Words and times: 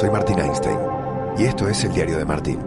soy 0.00 0.08
Martín 0.08 0.38
Einstein 0.38 0.78
y 1.36 1.44
esto 1.44 1.68
es 1.68 1.84
el 1.84 1.92
diario 1.92 2.16
de 2.16 2.24
Martín. 2.24 2.58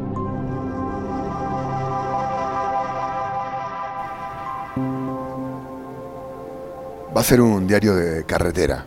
Va 7.15 7.22
a 7.22 7.24
ser 7.24 7.42
un 7.42 7.65
diario 7.65 7.96
de 7.96 8.24
carretera, 8.26 8.85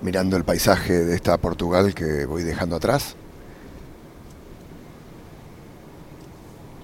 mirando 0.00 0.38
el 0.38 0.44
paisaje 0.44 1.04
de 1.04 1.14
esta 1.14 1.36
Portugal 1.36 1.94
que 1.94 2.24
voy 2.24 2.42
dejando 2.42 2.76
atrás, 2.76 3.16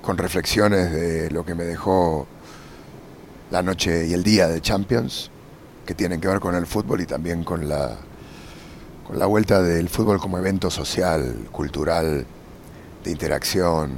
con 0.02 0.18
reflexiones 0.18 0.92
de 0.92 1.30
lo 1.30 1.46
que 1.46 1.54
me 1.54 1.64
dejó 1.64 2.26
la 3.50 3.62
noche 3.62 4.06
y 4.06 4.12
el 4.12 4.22
día 4.22 4.48
de 4.48 4.60
Champions, 4.60 5.30
que 5.86 5.94
tienen 5.94 6.20
que 6.20 6.28
ver 6.28 6.40
con 6.40 6.54
el 6.54 6.66
fútbol 6.66 7.00
y 7.00 7.06
también 7.06 7.42
con 7.42 7.70
la, 7.70 7.96
la 9.14 9.26
vuelta 9.26 9.62
del 9.62 9.88
fútbol 9.88 10.20
como 10.20 10.38
evento 10.38 10.70
social, 10.70 11.48
cultural, 11.50 12.26
de 13.04 13.10
interacción, 13.10 13.92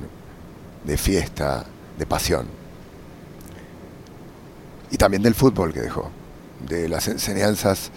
de 0.85 0.97
fiesta, 0.97 1.65
de 1.99 2.07
pasión. 2.07 2.47
Y 4.91 4.97
también 4.97 5.23
del 5.23 5.35
fútbol 5.35 5.73
que 5.73 5.81
dejó, 5.81 6.11
de 6.69 6.89
las 6.89 7.09
enseñanzas 7.09 7.91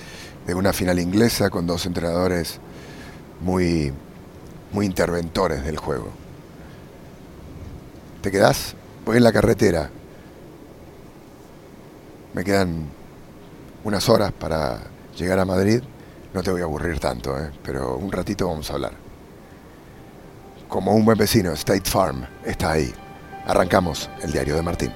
de 0.45 0.53
una 0.53 0.73
final 0.73 0.99
inglesa 0.99 1.49
con 1.49 1.67
dos 1.67 1.85
entrenadores 1.85 2.59
muy, 3.41 3.91
muy 4.71 4.85
interventores 4.85 5.63
del 5.63 5.77
juego. 5.77 6.09
¿Te 8.21 8.31
quedás? 8.31 8.75
Voy 9.05 9.17
en 9.17 9.23
la 9.23 9.31
carretera. 9.31 9.89
Me 12.33 12.43
quedan 12.43 12.89
unas 13.83 14.09
horas 14.09 14.31
para 14.31 14.79
llegar 15.17 15.39
a 15.39 15.45
Madrid. 15.45 15.81
No 16.35 16.43
te 16.43 16.51
voy 16.51 16.59
a 16.59 16.65
aburrir 16.65 16.99
tanto, 16.99 17.39
¿eh? 17.39 17.49
pero 17.63 17.95
un 17.95 18.11
ratito 18.11 18.49
vamos 18.49 18.69
a 18.69 18.73
hablar. 18.73 18.91
Como 20.67 20.93
un 20.93 21.05
buen 21.05 21.17
vecino, 21.17 21.53
State 21.53 21.89
Farm 21.89 22.27
está 22.43 22.71
ahí. 22.71 22.93
Arrancamos 23.47 24.09
el 24.21 24.33
diario 24.33 24.57
de 24.57 24.61
Martín. 24.61 24.91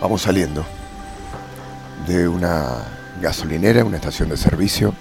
Vamos 0.00 0.22
saliendo 0.22 0.64
de 2.06 2.26
una 2.26 2.82
gasolinera, 3.20 3.84
una 3.84 3.98
estación 3.98 4.30
de 4.30 4.38
servicio. 4.38 4.94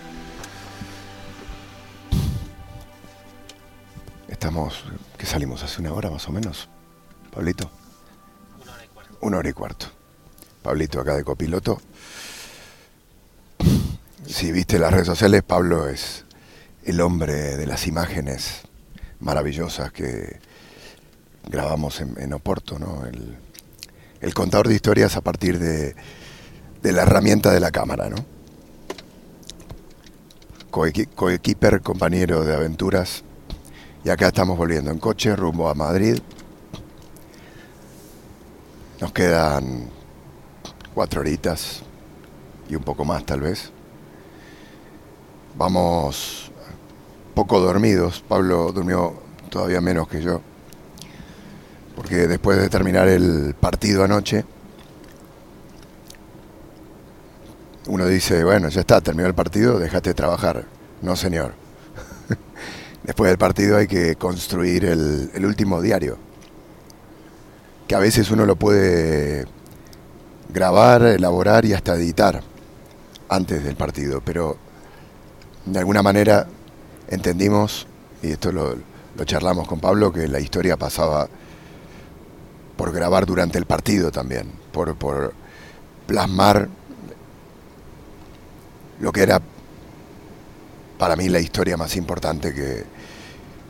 Estamos, 4.28 4.84
¿qué 5.18 5.26
salimos? 5.26 5.64
¿Hace 5.64 5.80
una 5.80 5.94
hora 5.94 6.10
más 6.10 6.28
o 6.28 6.34
menos? 6.34 6.68
Pablito. 7.36 7.70
Una 8.64 8.72
hora 8.74 8.86
y 8.86 8.88
cuarto. 8.88 9.18
Una 9.22 9.38
hora 9.38 9.50
y 9.50 9.54
cuarto. 9.54 9.86
Pablito 10.64 11.00
acá 11.02 11.16
de 11.16 11.24
copiloto. 11.24 11.82
Si 14.26 14.52
viste 14.52 14.80
las 14.80 14.92
redes 14.94 15.08
sociales, 15.08 15.44
Pablo 15.44 15.88
es 15.88 16.24
el 16.84 17.02
hombre 17.02 17.58
de 17.58 17.68
las 17.68 17.88
imágenes 17.88 18.62
maravillosas 19.20 19.92
que 19.92 20.40
grabamos 21.48 22.02
en, 22.02 22.16
en 22.20 22.34
Oporto, 22.34 22.80
¿no? 22.80 23.06
El, 23.06 23.38
el 24.22 24.34
contador 24.34 24.68
de 24.68 24.76
historias 24.76 25.16
a 25.16 25.22
partir 25.22 25.60
de, 25.60 25.96
de 26.82 26.92
la 26.92 27.04
herramienta 27.04 27.52
de 27.52 27.60
la 27.60 27.72
cámara, 27.72 28.10
¿no? 28.10 28.16
Coequi- 30.72 31.10
Coequiper, 31.14 31.82
compañero 31.82 32.44
de 32.44 32.56
aventuras. 32.56 33.24
Y 34.04 34.10
acá 34.10 34.28
estamos 34.28 34.58
volviendo 34.58 34.90
en 34.92 35.00
coche 35.00 35.36
rumbo 35.36 35.70
a 35.70 35.76
Madrid. 35.76 36.18
Nos 39.02 39.12
quedan 39.12 39.90
cuatro 40.94 41.20
horitas 41.20 41.82
y 42.70 42.76
un 42.76 42.84
poco 42.84 43.04
más 43.04 43.26
tal 43.26 43.42
vez. 43.42 43.72
Vamos 45.58 46.52
poco 47.34 47.60
dormidos. 47.60 48.24
Pablo 48.28 48.72
durmió 48.72 49.14
todavía 49.50 49.82
menos 49.82 50.08
que 50.08 50.22
yo. 50.22 50.42
Porque 51.96 52.28
después 52.28 52.58
de 52.58 52.70
terminar 52.70 53.10
el 53.10 53.54
partido 53.60 54.04
anoche, 54.04 54.46
uno 57.88 58.08
dice, 58.08 58.44
bueno, 58.44 58.70
ya 58.70 58.82
está, 58.82 59.02
terminó 59.02 59.28
el 59.28 59.36
partido, 59.36 59.78
déjate 59.78 60.14
trabajar. 60.14 60.66
No, 61.02 61.16
señor. 61.16 61.54
Después 63.04 63.30
del 63.30 63.38
partido 63.38 63.78
hay 63.78 63.88
que 63.88 64.16
construir 64.16 64.86
el, 64.86 65.30
el 65.34 65.46
último 65.46 65.82
diario. 65.82 66.18
Que 67.88 67.96
a 67.96 68.00
veces 68.00 68.32
uno 68.32 68.46
lo 68.46 68.56
puede 68.56 69.46
grabar, 70.50 71.04
elaborar 71.04 71.66
y 71.66 71.74
hasta 71.74 71.96
editar 71.96 72.42
antes 73.30 73.64
del 73.64 73.76
partido. 73.76 74.22
Pero 74.22 74.58
de 75.66 75.80
alguna 75.80 76.02
manera 76.02 76.48
entendimos, 77.10 77.88
y 78.22 78.32
esto 78.32 78.52
lo, 78.52 78.76
lo 79.18 79.26
charlamos 79.26 79.68
con 79.68 79.80
Pablo, 79.80 80.12
que 80.12 80.28
la 80.28 80.40
historia 80.40 80.78
pasaba 80.78 81.28
por 82.76 82.92
grabar 82.92 83.26
durante 83.26 83.58
el 83.58 83.66
partido 83.66 84.12
también, 84.12 84.52
por, 84.72 85.34
plasmar 86.06 86.70
lo 89.00 89.12
que 89.12 89.24
era 89.24 89.42
para 91.00 91.16
mí 91.16 91.30
la 91.30 91.40
historia 91.40 91.78
más 91.78 91.96
importante 91.96 92.54
que, 92.54 92.84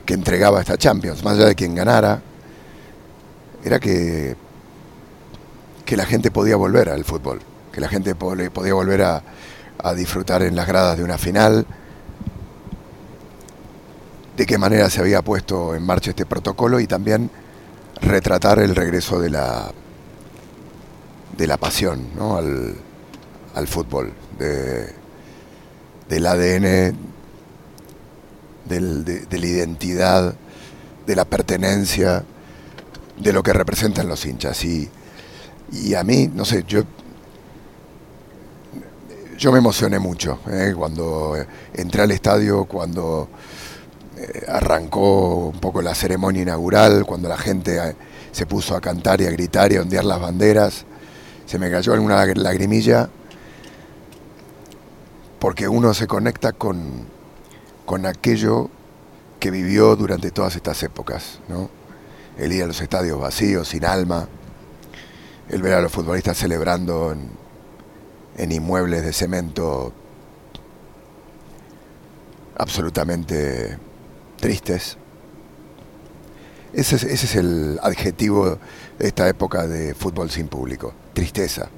que 0.06 0.14
entregaba 0.14 0.60
esta 0.60 0.78
Champions, 0.78 1.24
más 1.24 1.38
allá 1.38 1.46
de 1.46 1.56
quien 1.56 1.74
ganara, 1.74 2.22
era 3.66 3.80
que, 3.80 4.36
que 5.86 5.98
la 5.98 6.06
gente 6.06 6.32
podía 6.32 6.56
volver 6.56 6.88
al 6.90 7.04
fútbol, 7.04 7.42
que 7.74 7.82
la 7.82 7.90
gente 7.90 8.16
po- 8.16 8.36
podía 8.54 8.74
volver 8.76 9.02
a, 9.02 9.24
disfrutar 9.96 10.42
en 10.44 10.56
las 10.56 10.68
gradas 10.68 10.98
de 10.98 11.04
una 11.04 11.18
final, 11.18 11.66
de 14.38 14.46
qué 14.46 14.58
manera 14.58 14.90
se 14.90 15.00
había 15.02 15.22
puesto 15.22 15.76
en 15.76 15.84
marcha 15.84 16.12
este 16.12 16.26
protocolo 16.26 16.80
y 16.80 16.88
también 16.88 17.30
retratar 18.02 18.60
el 18.60 18.76
regreso 18.76 19.20
de 19.20 19.30
la 19.30 19.72
de 21.38 21.48
la 21.48 21.58
pasión 21.58 22.08
¿no? 22.16 22.38
al, 22.38 22.76
al 23.56 23.68
fútbol, 23.68 24.14
de, 24.40 24.94
del 26.08 26.26
ADN, 26.28 26.98
del- 28.66 29.04
de, 29.06 29.26
de 29.26 29.38
la 29.38 29.46
identidad, 29.46 30.36
de 31.06 31.16
la 31.16 31.26
pertenencia, 31.26 32.24
de 33.18 33.34
lo 33.34 33.44
que 33.44 33.54
representan 33.54 34.08
los 34.08 34.26
hinchas. 34.26 34.64
Y, 34.66 34.90
y 35.72 35.94
a 35.94 36.04
mí, 36.04 36.30
no 36.34 36.46
sé, 36.46 36.64
yo, 36.68 36.84
yo 39.38 39.52
me 39.52 39.60
emocioné 39.60 40.00
mucho 40.00 40.40
¿eh? 40.50 40.74
cuando 40.76 41.36
entré 41.74 42.04
al 42.04 42.12
estadio, 42.12 42.66
cuando 42.66 43.28
eh, 44.18 44.46
arrancó 44.48 45.48
un 45.48 45.60
poco 45.60 45.82
la 45.82 45.94
ceremonia 45.94 46.44
inaugural, 46.44 47.06
cuando 47.06 47.28
la 47.28 47.38
gente 47.38 47.78
eh, 47.78 47.96
se 48.32 48.46
puso 48.46 48.76
a 48.76 48.82
cantar 48.82 49.22
y 49.22 49.26
a 49.26 49.32
gritar 49.32 49.72
y 49.72 49.78
a 49.78 49.82
ondear 49.82 50.06
las 50.06 50.20
banderas. 50.20 50.86
Se 51.46 51.60
me 51.60 51.70
cayó 51.70 51.94
alguna 51.94 52.26
lagrimilla 52.26 53.10
porque 55.40 55.68
uno 55.68 55.94
se 55.94 56.08
conecta 56.08 56.54
con, 56.54 57.06
con 57.86 58.06
aquello 58.06 58.70
que 59.40 59.52
vivió 59.52 59.96
durante 59.96 60.32
todas 60.32 60.56
estas 60.56 60.82
épocas, 60.82 61.40
¿no? 61.48 61.70
El 62.38 62.52
ir 62.52 62.64
a 62.64 62.68
los 62.68 62.82
estadios 62.82 63.20
vacíos, 63.20 63.70
sin 63.70 63.86
alma, 63.86 64.28
el 65.50 65.62
ver 65.62 65.74
a 65.74 65.82
los 65.82 65.92
futbolistas 65.92 66.38
celebrando 66.38 67.16
en, 68.38 68.52
inmuebles 68.52 69.04
de 69.04 69.14
cemento 69.14 69.94
absolutamente 72.58 73.78
tristes. 74.40 74.98
Ese 76.74 76.98
es, 76.98 77.04
ese 77.04 77.26
es 77.26 77.36
el 77.36 77.80
adjetivo 77.82 78.60
de 79.00 79.08
esta 79.08 79.30
época 79.30 79.68
de 79.68 79.94
fútbol 79.94 80.30
sin 80.30 80.48
público, 80.48 80.94
tristeza. 81.14 81.70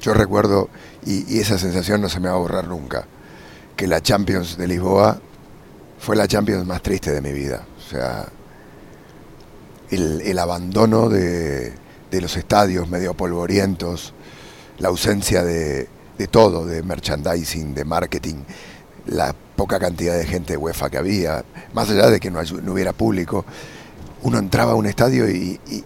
Yo 0.00 0.14
recuerdo, 0.14 0.68
y, 1.04 1.34
y 1.34 1.40
esa 1.40 1.58
sensación 1.58 2.00
no 2.00 2.08
se 2.08 2.20
me 2.20 2.28
va 2.28 2.34
a 2.34 2.38
borrar 2.38 2.68
nunca, 2.68 3.06
que 3.76 3.86
la 3.88 4.00
Champions 4.00 4.56
de 4.56 4.68
Lisboa 4.68 5.18
fue 5.98 6.14
la 6.14 6.28
Champions 6.28 6.66
más 6.66 6.82
triste 6.82 7.10
de 7.10 7.20
mi 7.20 7.32
vida. 7.32 7.66
O 7.78 7.90
sea, 7.90 8.28
el, 9.90 10.20
el 10.22 10.38
abandono 10.38 11.08
de, 11.08 11.72
de 12.10 12.20
los 12.20 12.36
estadios 12.36 12.88
medio 12.88 13.14
polvorientos, 13.14 14.14
la 14.78 14.88
ausencia 14.88 15.42
de, 15.42 15.88
de 16.18 16.26
todo, 16.26 16.66
de 16.66 16.82
merchandising, 16.82 17.74
de 17.74 17.84
marketing, 17.84 18.36
la 19.06 19.34
poca 19.56 19.78
cantidad 19.78 20.16
de 20.16 20.26
gente 20.26 20.54
de 20.54 20.56
UEFA 20.56 20.90
que 20.90 20.98
había, 20.98 21.44
más 21.72 21.90
allá 21.90 22.08
de 22.08 22.20
que 22.20 22.30
no, 22.30 22.42
no 22.42 22.72
hubiera 22.72 22.92
público, 22.92 23.44
uno 24.22 24.38
entraba 24.38 24.72
a 24.72 24.74
un 24.76 24.86
estadio 24.86 25.28
y, 25.28 25.60
y 25.70 25.84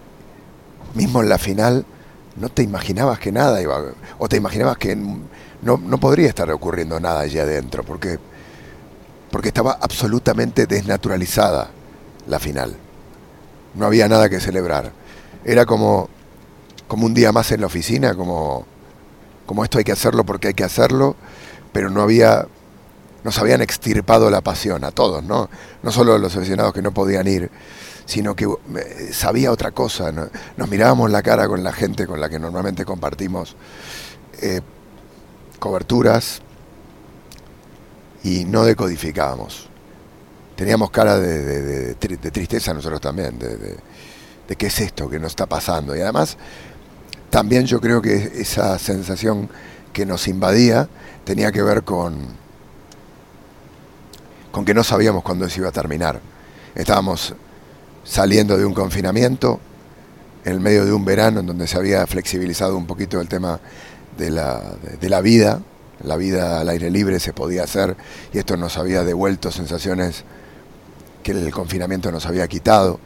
mismo 0.95 1.21
en 1.21 1.29
la 1.29 1.37
final 1.37 1.85
no 2.35 2.49
te 2.49 2.63
imaginabas 2.63 3.19
que 3.19 3.31
nada 3.31 3.61
iba, 3.61 3.81
o 4.17 4.29
te 4.29 4.37
imaginabas 4.37 4.77
que 4.77 4.95
no, 4.95 5.77
no 5.77 5.99
podría 5.99 6.29
estar 6.29 6.49
ocurriendo 6.51 6.99
nada 6.99 7.21
allí 7.21 7.37
adentro, 7.37 7.83
porque, 7.83 8.17
porque 9.31 9.49
estaba 9.49 9.77
absolutamente 9.81 10.65
desnaturalizada 10.65 11.69
la 12.27 12.39
final. 12.39 12.75
No 13.75 13.85
había 13.85 14.07
nada 14.07 14.29
que 14.29 14.39
celebrar. 14.39 14.91
Era 15.45 15.65
como, 15.65 16.09
como 16.87 17.05
un 17.05 17.13
día 17.13 17.31
más 17.31 17.51
en 17.51 17.61
la 17.61 17.67
oficina, 17.67 18.15
como, 18.15 18.65
como 19.45 19.63
esto 19.63 19.77
hay 19.77 19.83
que 19.83 19.91
hacerlo 19.91 20.25
porque 20.25 20.49
hay 20.49 20.53
que 20.53 20.63
hacerlo, 20.63 21.15
pero 21.71 21.89
no 21.89 22.01
había, 22.01 22.47
nos 23.23 23.37
habían 23.37 23.61
extirpado 23.61 24.29
la 24.29 24.41
pasión 24.41 24.83
a 24.83 24.91
todos, 24.91 25.23
¿no? 25.23 25.49
No 25.83 25.91
solo 25.91 26.17
los 26.17 26.35
aficionados 26.35 26.73
que 26.73 26.81
no 26.81 26.93
podían 26.93 27.27
ir, 27.27 27.49
sino 28.05 28.35
que 28.35 28.45
eh, 28.45 29.09
sabía 29.13 29.51
otra 29.51 29.71
cosa. 29.71 30.11
Nos 30.57 30.69
mirábamos 30.69 31.11
la 31.11 31.21
cara 31.21 31.47
con 31.47 31.63
la 31.63 31.71
gente 31.71 32.07
con 32.07 32.19
la 32.19 32.27
que 32.27 32.39
normalmente 32.39 32.83
compartimos 32.83 33.55
eh, 34.41 34.61
coberturas 35.59 36.41
y 38.23 38.45
no 38.45 38.65
decodificábamos. 38.65 39.68
Teníamos 40.59 40.91
cara 40.91 41.17
de, 41.17 41.95
tristeza 41.95 42.73
nosotros 42.73 42.99
también, 42.99 43.39
de, 43.39 44.55
qué 44.57 44.67
es 44.67 44.81
esto 44.81 45.09
que 45.09 45.17
nos 45.17 45.31
está 45.31 45.45
pasando. 45.45 45.95
Y 45.95 46.01
además, 46.01 46.35
también 47.29 47.65
yo 47.65 47.79
creo 47.79 48.01
que 48.01 48.33
esa 48.35 48.77
sensación 48.77 49.49
que 49.93 50.05
nos 50.05 50.27
invadía 50.27 50.89
tenía 51.23 51.53
que 51.53 51.63
ver 51.63 51.83
con, 51.83 52.17
con 54.51 54.65
que 54.65 54.73
no 54.73 54.83
sabíamos 54.83 55.23
cuándo 55.23 55.47
se 55.47 55.61
iba 55.61 55.69
a 55.69 55.71
terminar. 55.71 56.19
Estábamos 56.75 57.33
saliendo 58.03 58.57
de 58.57 58.65
un 58.65 58.73
confinamiento, 58.73 59.61
en 60.43 60.51
el 60.51 60.59
medio 60.59 60.83
de 60.83 60.91
un 60.91 61.05
verano 61.05 61.39
en 61.39 61.45
donde 61.45 61.67
se 61.67 61.77
había 61.77 62.05
flexibilizado 62.05 62.75
un 62.75 62.85
poquito 62.85 63.21
el 63.21 63.29
tema 63.29 63.61
de 64.17 64.29
la, 64.29 64.61
de 64.99 65.07
la 65.07 65.21
vida, 65.21 65.61
la 66.03 66.17
vida 66.17 66.59
al 66.59 66.67
aire 66.67 66.91
libre 66.91 67.21
se 67.21 67.31
podía 67.31 67.63
hacer 67.63 67.95
y 68.33 68.39
esto 68.39 68.57
nos 68.57 68.77
había 68.77 69.05
devuelto 69.05 69.51
sensaciones 69.51 70.25
que 71.23 71.31
el 71.31 71.51
confinamiento 71.51 72.11
nos 72.11 72.25
había 72.25 72.47
quitado. 72.47 72.99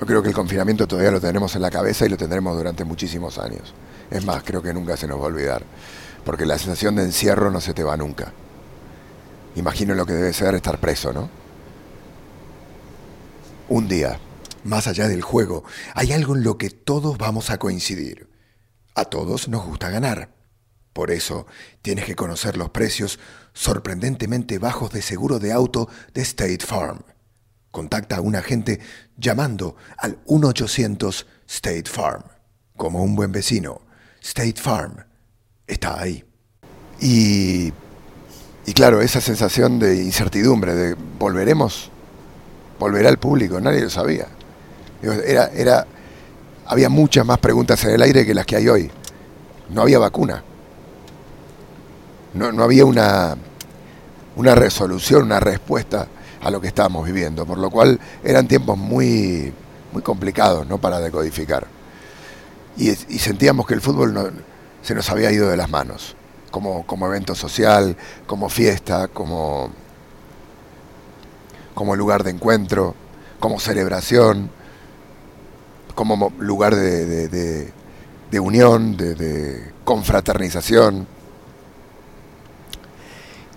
Yo 0.00 0.06
creo 0.06 0.22
que 0.22 0.30
el 0.30 0.34
confinamiento 0.34 0.88
todavía 0.88 1.10
lo 1.10 1.20
tenemos 1.20 1.54
en 1.54 1.62
la 1.62 1.70
cabeza 1.70 2.06
y 2.06 2.08
lo 2.08 2.16
tendremos 2.16 2.56
durante 2.56 2.84
muchísimos 2.84 3.38
años. 3.38 3.72
Es 4.10 4.24
más, 4.24 4.42
creo 4.42 4.62
que 4.62 4.74
nunca 4.74 4.96
se 4.96 5.06
nos 5.06 5.18
va 5.18 5.24
a 5.24 5.26
olvidar, 5.26 5.62
porque 6.24 6.44
la 6.44 6.58
sensación 6.58 6.96
de 6.96 7.04
encierro 7.04 7.50
no 7.50 7.60
se 7.60 7.72
te 7.72 7.84
va 7.84 7.96
nunca. 7.96 8.32
Imagino 9.54 9.94
lo 9.94 10.06
que 10.06 10.14
debe 10.14 10.32
ser 10.32 10.54
estar 10.54 10.78
preso, 10.78 11.12
¿no? 11.12 11.28
Un 13.68 13.88
día. 13.88 14.18
Más 14.64 14.86
allá 14.86 15.08
del 15.08 15.22
juego, 15.22 15.64
hay 15.94 16.12
algo 16.12 16.36
en 16.36 16.44
lo 16.44 16.56
que 16.56 16.70
todos 16.70 17.18
vamos 17.18 17.50
a 17.50 17.58
coincidir. 17.58 18.28
A 18.94 19.04
todos 19.04 19.48
nos 19.48 19.64
gusta 19.64 19.90
ganar. 19.90 20.30
Por 20.92 21.10
eso, 21.10 21.46
tienes 21.80 22.04
que 22.04 22.16
conocer 22.16 22.56
los 22.56 22.70
precios 22.70 23.18
sorprendentemente 23.52 24.58
bajos 24.58 24.92
de 24.92 25.02
seguro 25.02 25.38
de 25.38 25.52
auto 25.52 25.88
de 26.14 26.22
State 26.22 26.64
Farm. 26.64 27.00
Contacta 27.70 28.16
a 28.16 28.20
un 28.20 28.36
agente 28.36 28.80
llamando 29.16 29.76
al 29.98 30.22
1-800 30.26 31.26
State 31.48 31.84
Farm. 31.86 32.22
Como 32.76 33.02
un 33.02 33.14
buen 33.14 33.32
vecino, 33.32 33.80
State 34.20 34.60
Farm 34.60 34.96
está 35.66 36.00
ahí. 36.00 36.24
Y, 37.00 37.72
y 38.66 38.72
claro, 38.74 39.00
esa 39.00 39.20
sensación 39.20 39.78
de 39.78 40.02
incertidumbre, 40.02 40.74
de 40.74 40.94
volveremos, 41.18 41.90
volverá 42.78 43.08
el 43.08 43.18
público, 43.18 43.60
nadie 43.60 43.82
lo 43.82 43.90
sabía. 43.90 44.28
Era, 45.02 45.46
era, 45.48 45.86
había 46.66 46.88
muchas 46.88 47.26
más 47.26 47.38
preguntas 47.38 47.82
en 47.84 47.90
el 47.90 48.02
aire 48.02 48.24
que 48.24 48.34
las 48.34 48.46
que 48.46 48.56
hay 48.56 48.68
hoy. 48.68 48.90
No 49.70 49.82
había 49.82 49.98
vacuna 49.98 50.44
no, 52.34 52.62
había 52.62 52.84
una, 52.84 53.36
una 54.36 54.54
resolución, 54.54 55.24
una 55.24 55.40
respuesta 55.40 56.06
a 56.40 56.50
lo 56.50 56.60
que 56.60 56.68
estábamos 56.68 57.06
viviendo, 57.06 57.46
por 57.46 57.58
lo 57.58 57.70
cual 57.70 58.00
eran 58.24 58.48
tiempos 58.48 58.76
muy, 58.76 59.52
muy 59.92 60.02
complicados 60.02 60.66
¿no? 60.66 60.78
para 60.78 60.98
decodificar. 60.98 61.66
Y, 62.76 62.90
sentíamos 62.94 63.66
que 63.66 63.74
el 63.74 63.80
fútbol 63.80 64.32
se 64.82 64.94
nos 64.94 65.08
había 65.10 65.30
ido 65.30 65.48
de 65.48 65.56
las 65.56 65.70
manos, 65.70 66.16
como, 66.50 66.86
como 66.86 67.06
evento 67.06 67.34
social, 67.34 67.96
como 68.26 68.48
fiesta, 68.48 69.08
como, 69.08 69.70
como 71.74 71.94
lugar 71.96 72.24
de 72.24 72.30
encuentro, 72.30 72.94
como 73.38 73.60
celebración, 73.60 74.50
como 75.94 76.32
lugar 76.38 76.74
de, 76.74 77.28
de 77.28 78.40
unión, 78.40 78.96
de 78.96 79.72
confraternización. 79.84 81.06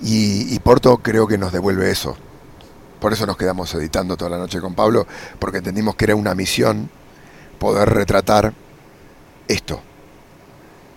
Y, 0.08 0.60
Porto 0.60 0.98
creo 0.98 1.26
que 1.26 1.40
nos 1.40 1.52
devuelve 1.52 1.90
eso. 1.90 2.16
Por 3.00 3.12
eso 3.12 3.26
nos 3.26 3.38
quedamos 3.38 3.74
editando 3.74 4.16
toda 4.16 4.30
la 4.30 4.38
noche 4.38 4.62
con 4.62 4.76
Pablo, 4.76 5.08
porque 5.40 5.58
entendimos 5.58 5.96
que 5.96 6.06
era 6.06 6.16
una 6.16 6.36
misión 6.36 6.92
poder 7.58 7.90
retratar 7.90 8.54
esto, 9.48 9.82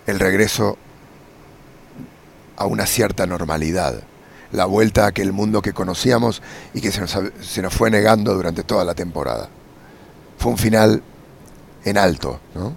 el 0.05 0.19
regreso 0.19 0.77
a 2.55 2.67
una 2.67 2.85
cierta 2.85 3.25
normalidad, 3.25 4.03
la 4.51 4.65
vuelta 4.65 5.05
a 5.05 5.07
aquel 5.07 5.33
mundo 5.33 5.63
que 5.63 5.73
conocíamos 5.73 6.43
y 6.75 6.81
que 6.81 6.91
se 6.91 7.01
nos, 7.01 7.17
se 7.41 7.61
nos 7.63 7.73
fue 7.73 7.89
negando 7.89 8.35
durante 8.35 8.63
toda 8.63 8.85
la 8.85 8.93
temporada. 8.93 9.49
Fue 10.37 10.51
un 10.51 10.57
final 10.59 11.01
en 11.83 11.97
alto, 11.97 12.39
¿no? 12.53 12.75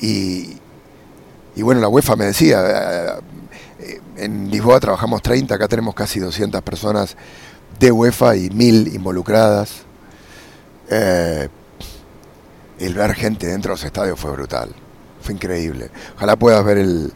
Y, 0.00 0.58
y 1.56 1.62
bueno, 1.62 1.80
la 1.80 1.88
UEFA 1.88 2.14
me 2.14 2.26
decía, 2.26 3.18
en 4.20 4.50
Lisboa 4.50 4.78
trabajamos 4.80 5.22
30, 5.22 5.54
acá 5.54 5.66
tenemos 5.66 5.94
casi 5.94 6.20
200 6.20 6.60
personas 6.62 7.16
de 7.78 7.90
UEFA 7.90 8.36
y 8.36 8.50
1000 8.50 8.94
involucradas. 8.94 9.82
Eh, 10.90 11.48
el 12.78 12.94
ver 12.94 13.14
gente 13.14 13.46
dentro 13.46 13.70
de 13.70 13.74
los 13.74 13.84
estadios 13.84 14.18
fue 14.18 14.30
brutal, 14.32 14.74
fue 15.22 15.34
increíble. 15.34 15.90
Ojalá 16.16 16.36
puedas 16.36 16.64
ver 16.64 16.78
el, 16.78 17.12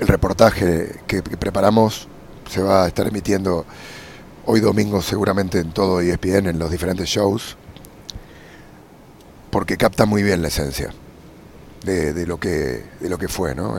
reportaje 0.00 1.00
que, 1.06 1.22
preparamos, 1.22 2.06
se 2.48 2.62
va 2.62 2.84
a 2.84 2.88
estar 2.88 3.06
emitiendo 3.08 3.66
hoy 4.46 4.60
domingo 4.60 5.02
seguramente 5.02 5.58
en 5.58 5.72
todo 5.72 6.00
ESPN, 6.00 6.46
en 6.46 6.58
los 6.58 6.70
diferentes 6.70 7.08
shows, 7.08 7.56
porque 9.50 9.76
capta 9.76 10.06
muy 10.06 10.22
bien 10.22 10.40
la 10.40 10.48
esencia 10.48 10.90
de, 11.84 12.26
lo, 12.26 12.38
que, 12.38 12.84
de 13.00 13.08
lo 13.08 13.18
que 13.18 13.28
fue, 13.28 13.54
¿no? 13.54 13.76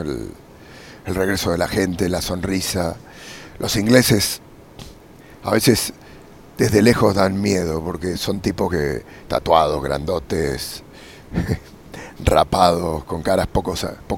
El 1.06 1.14
regreso 1.14 1.50
de 1.50 1.58
la 1.58 1.68
gente, 1.68 2.08
la 2.08 2.22
sonrisa. 2.22 2.96
Los 3.58 3.76
ingleses 3.76 4.40
a 5.42 5.50
veces 5.50 5.92
desde 6.58 6.82
lejos 6.82 7.14
dan 7.14 7.40
miedo 7.40 7.82
porque 7.82 8.16
son 8.16 8.40
tipos 8.40 8.70
que 8.70 9.02
tatuados, 9.28 9.82
grandotes, 9.82 10.82
rapados, 12.24 13.04
con 13.04 13.22
caras 13.22 13.46
poco, 13.46 13.74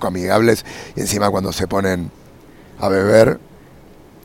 amigables 0.07 0.65
y 0.97 1.01
encima 1.01 1.31
cuando 1.31 1.53
se 1.53 1.69
ponen 1.69 2.11
a 2.81 2.89
beber, 2.89 3.39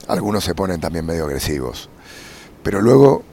algunos 0.07 0.43
se 0.43 0.55
ponen 0.55 0.81
también 0.81 1.05
medio 1.05 1.25
agresivos. 1.25 1.89
Pero 2.63 2.81
luego 2.81 3.23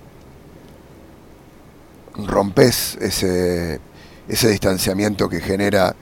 rompes 2.17 2.99
ese, 3.01 3.81
ese 4.29 4.49
distanciamiento 4.49 5.29
que 5.29 5.41
genera 5.41 5.97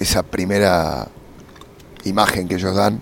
esa 0.00 0.22
primera 0.22 1.08
imagen 2.04 2.48
que 2.48 2.54
ellos 2.56 2.74
dan. 2.74 3.00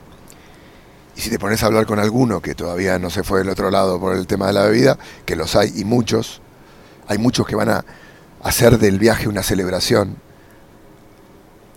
Y 1.17 1.21
si 1.21 1.31
te 1.31 1.39
pones 1.39 1.63
a 1.63 1.67
hablar 1.67 1.87
con 1.87 1.99
alguno 1.99 2.41
que 2.41 2.55
todavía 2.55 2.99
no 2.99 3.11
se 3.11 3.23
fue 3.23 3.41
del 3.41 3.51
otro 3.51 3.71
lado 3.71 4.01
por 4.01 4.17
el 4.17 4.27
tema 4.27 4.47
de 4.47 4.53
la 4.55 4.65
bebida, 4.65 4.99
que 5.27 5.37
los 5.37 5.57
hay 5.57 5.73
y 5.77 5.85
muchos, 5.85 6.41
hay 7.07 7.19
muchos 7.19 7.47
que 7.47 7.55
van 7.55 7.69
a 7.69 7.85
hacer 8.43 8.79
del 8.79 8.99
viaje 8.99 9.29
una 9.29 9.43
celebración 9.43 10.17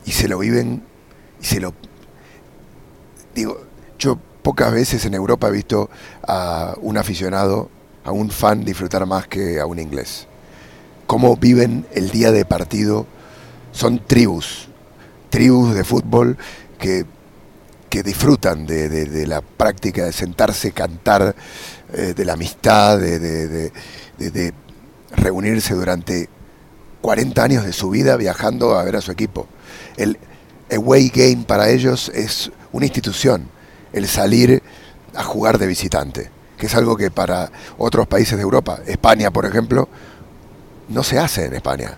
y 0.05 0.12
se 0.12 0.27
lo 0.27 0.39
viven 0.39 0.84
y 1.41 1.46
se 1.46 1.60
lo... 1.60 1.74
Digo, 3.34 3.60
yo 4.00 4.17
pocas 4.41 4.72
veces 4.72 5.05
en 5.05 5.13
Europa 5.15 5.48
he 5.48 5.51
visto 5.51 5.89
a 6.25 6.75
un 6.82 6.98
aficionado, 6.98 7.70
a 8.03 8.12
un 8.12 8.29
fan 8.29 8.63
disfrutar 8.63 9.05
más 9.05 9.27
que 9.27 9.60
a 9.60 9.65
un 9.65 9.79
inglés. 9.79 10.27
Cómo 11.08 11.36
viven 11.36 11.86
el 11.94 12.12
día 12.12 12.32
de 12.32 12.46
partido, 12.46 13.05
son 13.72 14.00
tribus, 14.00 14.70
tribus 15.29 15.74
de 15.74 15.84
fútbol 15.84 16.38
que 16.79 17.05
que 17.89 18.04
disfrutan 18.04 18.65
de, 18.65 19.25
la 19.27 19.42
práctica 19.42 20.06
de 20.06 20.13
sentarse, 20.13 20.72
cantar, 20.72 21.36
eh, 21.94 22.13
de 22.15 22.25
la 22.25 22.34
amistad, 22.34 23.00
de, 23.00 23.72
reunirse 25.12 25.74
durante 25.74 26.30
40 27.01 27.44
años 27.44 27.65
de 27.65 27.74
su 27.74 27.89
vida 27.89 28.18
viajando 28.18 28.77
a 28.77 28.84
ver 28.84 28.96
a 28.96 29.01
su 29.01 29.12
equipo. 29.12 29.48
El 29.98 30.18
away 30.72 31.10
game 31.10 31.46
para 31.48 31.70
ellos 31.70 32.12
es 32.13 32.51
una 32.72 32.86
institución, 32.86 33.48
el 33.94 34.08
salir 34.08 34.62
a 35.13 35.24
jugar 35.24 35.58
de 35.58 35.68
visitante, 35.68 36.30
que 36.58 36.65
es 36.65 36.75
algo 36.75 36.98
que 36.98 37.12
para 37.12 37.51
otros 37.77 38.08
países 38.08 38.38
de 38.38 38.44
Europa, 38.44 38.80
España 38.86 39.32
por 39.32 39.46
ejemplo, 39.46 39.88
no 40.89 41.04
se 41.04 41.20
hace 41.20 41.46
en 41.46 41.54
España. 41.54 41.98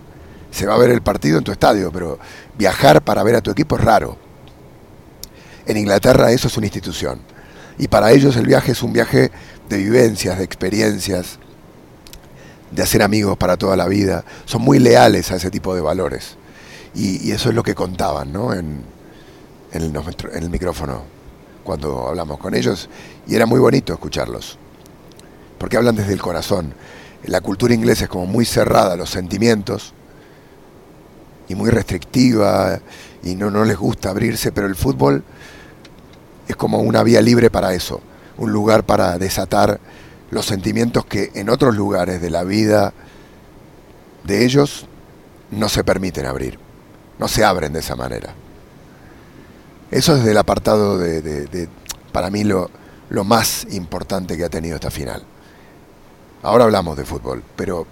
Se 0.51 0.65
va 0.65 0.75
a 0.75 0.77
ver 0.77 0.91
el 0.91 1.01
partido 1.01 1.37
en 1.37 1.43
tu 1.43 1.51
estadio, 1.51 1.91
pero 1.91 2.19
viajar 2.57 3.01
para 3.03 3.23
ver 3.23 3.35
a 3.35 3.41
tu 3.41 3.51
equipo 3.51 3.77
es 3.77 3.83
raro. 3.83 4.26
En 5.67 5.75
Inglaterra 5.75 6.31
eso 6.31 6.47
es 6.47 6.57
una 6.57 6.67
institución. 6.67 7.19
Y 7.77 7.89
para 7.89 8.11
ellos 8.11 8.37
el 8.37 8.47
viaje 8.47 8.71
es 8.71 8.81
un 8.81 8.93
viaje 8.93 9.31
de 9.67 9.77
vivencias, 9.77 10.37
de 10.37 10.45
experiencias, 10.45 11.39
de 12.71 12.83
hacer 12.83 13.03
amigos 13.03 13.37
para 13.37 13.57
toda 13.57 13.75
la 13.75 13.87
vida. 13.87 14.23
Son 14.45 14.61
muy 14.61 14.79
leales 14.79 15.29
a 15.31 15.35
ese 15.35 15.51
tipo 15.51 15.75
de 15.75 15.81
valores. 15.81 16.37
Y, 16.95 17.31
eso 17.31 17.49
es 17.49 17.55
lo 17.55 17.63
que 17.63 17.75
contaban 17.75 18.31
¿no? 18.31 18.53
en, 18.53 18.81
el, 19.73 20.49
micrófono 20.49 21.03
cuando 21.65 22.07
hablamos 22.07 22.39
con 22.39 22.55
ellos. 22.55 22.89
Y 23.27 23.35
era 23.35 23.45
muy 23.45 23.59
bonito 23.59 23.93
escucharlos. 23.93 24.57
Porque 25.59 25.75
hablan 25.75 25.97
desde 25.97 26.13
el 26.13 26.21
corazón. 26.21 26.73
La 27.25 27.41
cultura 27.41 27.73
inglesa 27.73 28.05
es 28.05 28.09
como 28.09 28.25
muy 28.25 28.45
cerrada 28.45 28.93
a 28.93 28.97
los 28.97 29.09
sentimientos 29.09 29.93
y 31.49 31.55
muy 31.55 31.69
restrictiva 31.69 32.79
y 33.21 33.35
no, 33.35 33.51
no 33.51 33.65
les 33.65 33.77
gusta 33.77 34.11
abrirse, 34.11 34.51
pero 34.51 34.67
el 34.67 34.75
fútbol 34.75 35.23
es 36.47 36.55
como 36.55 36.79
una 36.79 37.03
vía 37.03 37.21
libre 37.21 37.49
para 37.49 37.73
eso, 37.73 38.01
un 38.37 38.51
lugar 38.51 38.83
para 38.85 39.17
desatar 39.17 39.79
los 40.29 40.45
sentimientos 40.45 41.05
que 41.05 41.31
en 41.35 41.49
otros 41.49 41.75
lugares 41.75 42.21
de 42.21 42.29
la 42.29 42.43
vida 42.43 42.93
de 44.23 44.45
ellos 44.45 44.85
no 45.51 45.69
se 45.69 45.83
permiten 45.83 46.25
abrir, 46.25 46.59
no 47.19 47.27
se 47.27 47.43
abren 47.43 47.73
de 47.73 47.79
esa 47.79 47.95
manera. 47.95 48.33
Eso 49.89 50.17
es 50.17 50.23
del 50.23 50.37
apartado 50.37 50.97
de, 50.97 51.69
para 52.11 52.29
mí, 52.29 52.43
lo, 52.43 52.69
lo 53.09 53.23
más 53.23 53.65
importante 53.71 54.35
que 54.35 54.43
ha 54.43 54.49
tenido 54.49 54.75
esta 54.75 54.91
final. 54.91 55.23
Ahora 56.43 56.65
hablamos 56.65 56.97
de 56.97 57.05
fútbol, 57.05 57.43
pero 57.55 57.87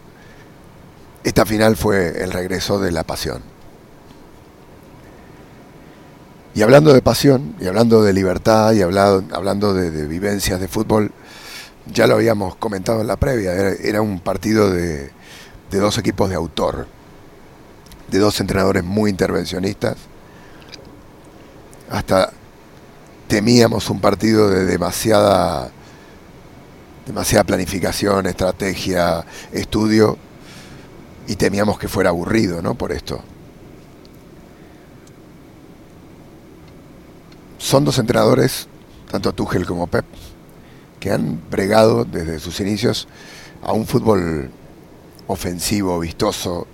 esta 1.24 1.46
final 1.46 1.78
fue 1.78 2.22
el 2.24 2.32
regreso 2.32 2.80
de 2.80 2.92
la 2.92 3.04
pasión. 3.04 3.55
Y 6.56 6.62
hablando 6.62 6.94
de 6.94 7.02
pasión, 7.02 7.56
y 7.60 7.68
hablando 7.68 8.02
de 8.02 8.14
libertad, 8.14 8.72
y 8.72 8.82
hablando, 8.82 9.36
hablando 9.36 9.74
de 9.74 10.08
vivencias 10.08 10.60
de 10.60 10.68
fútbol, 10.68 11.12
ya 11.92 12.08
lo 12.08 12.16
habíamos 12.16 12.56
comentado 12.56 13.02
en 13.02 13.08
la 13.08 13.18
previa, 13.18 13.54
era, 13.54 14.02
un 14.02 14.20
partido 14.20 14.72
de, 14.72 15.12
dos 15.72 15.98
equipos 15.98 16.30
de 16.30 16.36
autor, 16.36 16.88
de 18.10 18.20
dos 18.20 18.40
entrenadores 18.40 18.84
muy 18.84 19.10
intervencionistas. 19.10 19.98
Hasta 21.90 22.32
temíamos 23.28 23.90
un 23.90 24.00
partido 24.00 24.50
de 24.50 24.66
demasiada, 24.66 25.70
demasiada 27.06 27.44
planificación, 27.44 28.26
estrategia, 28.26 29.26
estudio, 29.52 30.18
y 31.28 31.36
temíamos 31.36 31.78
que 31.78 31.88
fuera 31.88 32.10
aburrido, 32.10 32.62
¿no? 32.62 32.76
Por 32.76 32.92
esto. 32.92 33.22
Son 37.65 37.84
dos 37.84 37.98
entrenadores, 37.98 38.67
tanto 39.10 39.34
Tuchel 39.34 39.65
como 39.65 39.88
Pep, 39.88 40.05
que 41.00 41.10
han 41.10 41.41
bregado 41.50 42.05
desde 42.05 42.39
sus 42.39 42.60
inicios 42.60 43.07
a 43.63 43.74
un 43.74 43.88
fútbol 43.88 44.51
ofensivo, 45.25 45.98
vistoso, 46.00 46.67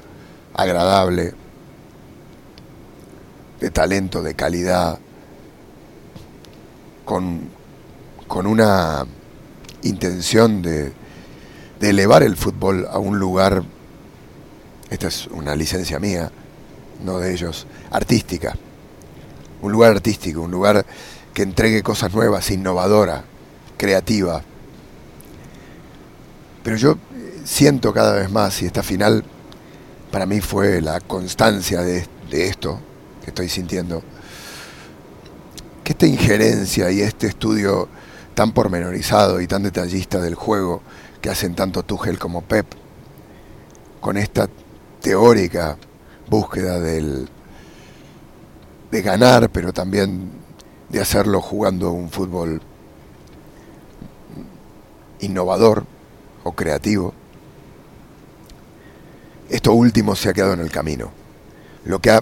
agradable, 0.54 1.34
de 3.62 3.72
talento, 3.72 4.22
de 4.22 4.34
calidad, 4.36 5.00
con, 7.06 7.40
con 8.28 8.46
una 8.46 9.06
intención 9.84 10.62
de, 10.62 10.92
de 11.80 11.90
elevar 11.90 12.22
el 12.22 12.36
fútbol 12.36 12.86
a 12.92 13.00
un 13.00 13.18
lugar, 13.18 13.64
esta 14.90 15.08
es 15.08 15.28
una 15.28 15.56
licencia 15.56 16.02
mía, 16.02 16.30
no 17.06 17.20
de 17.20 17.32
ellos, 17.32 17.66
artística, 17.92 18.58
un 19.62 19.72
lugar 19.72 19.92
artístico, 19.92 20.42
un 20.42 20.52
lugar 20.52 20.86
que 21.34 21.44
entregue 21.44 21.84
cosas 21.84 22.14
nuevas, 22.14 22.50
innovadora, 22.52 23.24
creativa. 23.78 24.42
Pero 26.64 26.78
yo 26.78 26.98
siento 27.44 27.94
cada 27.94 28.14
vez 28.14 28.30
más, 28.30 28.62
y 28.62 28.66
esta 28.66 28.84
final 28.84 29.24
para 30.12 30.26
mí 30.26 30.42
fue 30.42 30.82
la 30.82 31.00
constancia 31.00 31.82
de, 31.82 32.06
esto 32.32 32.80
que 33.24 33.32
estoy 33.32 33.50
sintiendo, 33.50 34.04
que 35.84 35.94
esta 35.94 36.06
injerencia 36.06 36.92
y 36.92 37.02
este 37.02 37.28
estudio 37.28 37.88
tan 38.34 38.54
pormenorizado 38.54 39.42
y 39.42 39.48
tan 39.48 39.64
detallista 39.64 40.20
del 40.20 40.36
juego 40.36 40.82
que 41.22 41.30
hacen 41.30 41.56
tanto 41.56 41.84
Tuchel 41.84 42.18
como 42.18 42.42
Pep, 42.42 42.66
con 44.00 44.18
esta 44.18 44.50
teórica 45.02 45.78
búsqueda 46.30 46.80
del, 46.80 47.30
de 48.92 49.02
ganar, 49.02 49.50
pero 49.50 49.72
también 49.72 50.30
de 50.90 51.00
hacerlo 51.00 51.42
jugando 51.42 51.92
un 51.92 52.10
fútbol 52.10 52.62
innovador 55.22 55.86
o 56.44 56.52
creativo, 56.52 57.14
esto 59.50 59.74
último 59.74 60.16
se 60.16 60.30
ha 60.30 60.34
quedado 60.34 60.54
en 60.54 60.60
el 60.60 60.72
camino. 60.72 61.12
Lo 61.86 62.00
que 62.00 62.12
ha, 62.12 62.22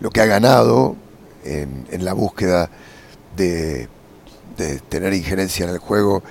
lo 0.00 0.10
que 0.10 0.20
ha 0.20 0.26
ganado 0.26 0.96
en, 1.44 2.04
la 2.04 2.12
búsqueda 2.12 2.68
de, 3.36 3.88
tener 4.88 5.12
injerencia 5.12 5.64
en 5.64 5.70
el 5.70 5.78
juego 5.78 6.22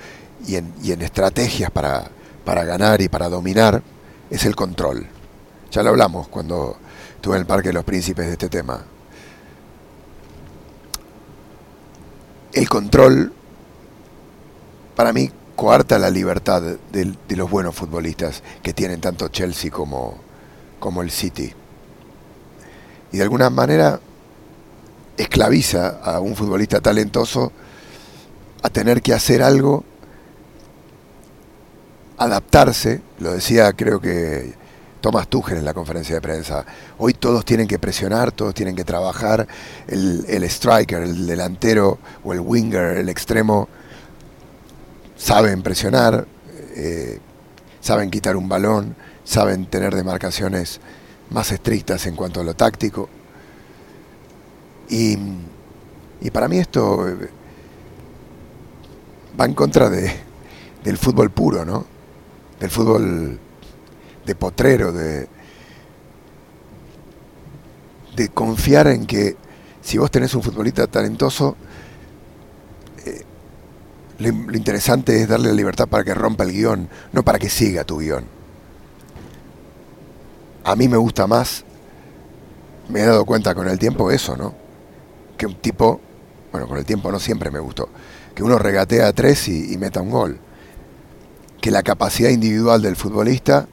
y 0.46 0.56
en, 0.56 0.72
y 0.82 0.92
en 0.92 1.02
estrategias 1.02 1.70
para, 1.70 2.10
para 2.44 2.64
ganar 2.64 3.00
y 3.00 3.08
para 3.08 3.28
dominar 3.28 3.82
es 4.30 4.44
el 4.44 4.56
control. 4.56 5.06
Ya 5.70 5.82
lo 5.82 5.90
hablamos 5.90 6.28
cuando 6.28 6.76
estuve 7.14 7.36
en 7.36 7.40
el 7.40 7.46
Parque 7.46 7.68
de 7.68 7.74
los 7.74 7.84
Príncipes 7.84 8.26
de 8.26 8.32
este 8.32 8.48
tema. 8.48 8.84
El 12.56 12.70
control, 12.70 13.34
para 14.96 15.12
mí, 15.12 15.30
coarta 15.54 15.98
la 15.98 16.08
libertad 16.08 16.62
de, 16.62 17.36
los 17.36 17.50
buenos 17.50 17.74
futbolistas 17.74 18.42
que 18.62 18.72
tienen 18.72 18.98
tanto 19.02 19.28
Chelsea 19.28 19.70
como, 19.70 20.16
como 20.80 21.02
el 21.02 21.10
City. 21.10 21.52
Y 23.12 23.18
de 23.18 23.22
alguna 23.22 23.50
manera 23.50 24.00
esclaviza 25.18 26.00
a 26.02 26.18
un 26.20 26.34
futbolista 26.34 26.80
talentoso 26.80 27.52
a 28.62 28.70
tener 28.70 29.02
que 29.02 29.12
hacer 29.12 29.42
algo, 29.42 29.84
adaptarse, 32.16 33.02
lo 33.18 33.32
decía 33.32 33.70
creo 33.74 34.00
que 34.00 34.54
Thomas 35.06 35.28
Tuchel 35.28 35.58
en 35.58 35.64
la 35.64 35.72
conferencia 35.72 36.16
de 36.16 36.20
prensa, 36.20 36.66
hoy 36.98 37.14
todos 37.14 37.44
tienen 37.44 37.68
que 37.68 37.78
presionar, 37.78 38.32
todos 38.32 38.52
tienen 38.52 38.74
que 38.74 38.82
trabajar, 38.82 39.46
el, 39.86 40.42
striker, 40.42 41.00
el 41.00 41.28
delantero 41.28 42.00
o 42.24 42.32
el 42.32 42.40
winger, 42.40 42.96
el 42.96 43.08
extremo, 43.08 43.68
saben 45.16 45.62
presionar, 45.62 46.26
eh, 46.74 47.20
saben 47.80 48.10
quitar 48.10 48.34
un 48.34 48.48
balón, 48.48 48.96
saben 49.22 49.66
tener 49.66 49.94
demarcaciones 49.94 50.80
más 51.30 51.52
estrictas 51.52 52.04
en 52.06 52.16
cuanto 52.16 52.40
a 52.40 52.42
lo 52.42 52.54
táctico. 52.54 53.08
Y, 54.88 55.16
para 56.32 56.48
mí 56.48 56.58
esto 56.58 57.08
eh, 57.08 57.30
va 59.40 59.44
en 59.44 59.54
contra 59.54 59.88
de, 59.88 60.12
del 60.82 60.98
fútbol 60.98 61.30
puro, 61.30 61.64
¿no? 61.64 61.86
Del 62.58 62.70
fútbol 62.70 63.38
de 64.26 64.34
potrero, 64.34 64.92
de, 64.92 65.28
de 68.16 68.28
confiar 68.30 68.88
en 68.88 69.06
que 69.06 69.36
si 69.80 69.96
vos 69.96 70.10
tenés 70.10 70.34
un 70.34 70.42
futbolista 70.42 70.86
talentoso, 70.86 71.56
lo, 74.18 74.28
interesante 74.28 75.20
es 75.20 75.28
darle 75.28 75.48
la 75.48 75.54
libertad 75.54 75.88
para 75.88 76.04
que 76.04 76.14
rompa 76.14 76.44
el 76.44 76.52
guion, 76.52 76.88
no 77.12 77.22
para 77.22 77.38
que 77.38 77.50
siga 77.50 77.84
tu 77.84 77.98
guion. 77.98 78.24
A 80.64 80.74
mí 80.74 80.88
me 80.88 80.96
gusta 80.96 81.26
más, 81.26 81.64
me 82.88 83.00
he 83.00 83.04
dado 83.04 83.24
cuenta 83.24 83.54
con 83.54 83.68
el 83.68 83.78
tiempo 83.78 84.10
eso, 84.10 84.36
¿no? 84.36 84.54
Que 85.36 85.46
un 85.46 85.54
tipo, 85.56 86.00
bueno, 86.50 86.66
con 86.66 86.78
el 86.78 86.84
tiempo 86.84 87.12
no 87.12 87.20
siempre 87.20 87.50
me 87.50 87.58
gustó, 87.58 87.88
que 88.34 88.42
uno 88.42 88.58
regatea 88.58 89.06
a 89.08 89.12
tres 89.12 89.48
y, 89.48 89.76
meta 89.78 90.00
un 90.00 90.10
gol. 90.10 90.38
Que 91.60 91.70
la 91.70 91.82
capacidad 91.82 92.30
individual 92.30 92.82
del 92.82 92.96
futbolista 92.96 93.68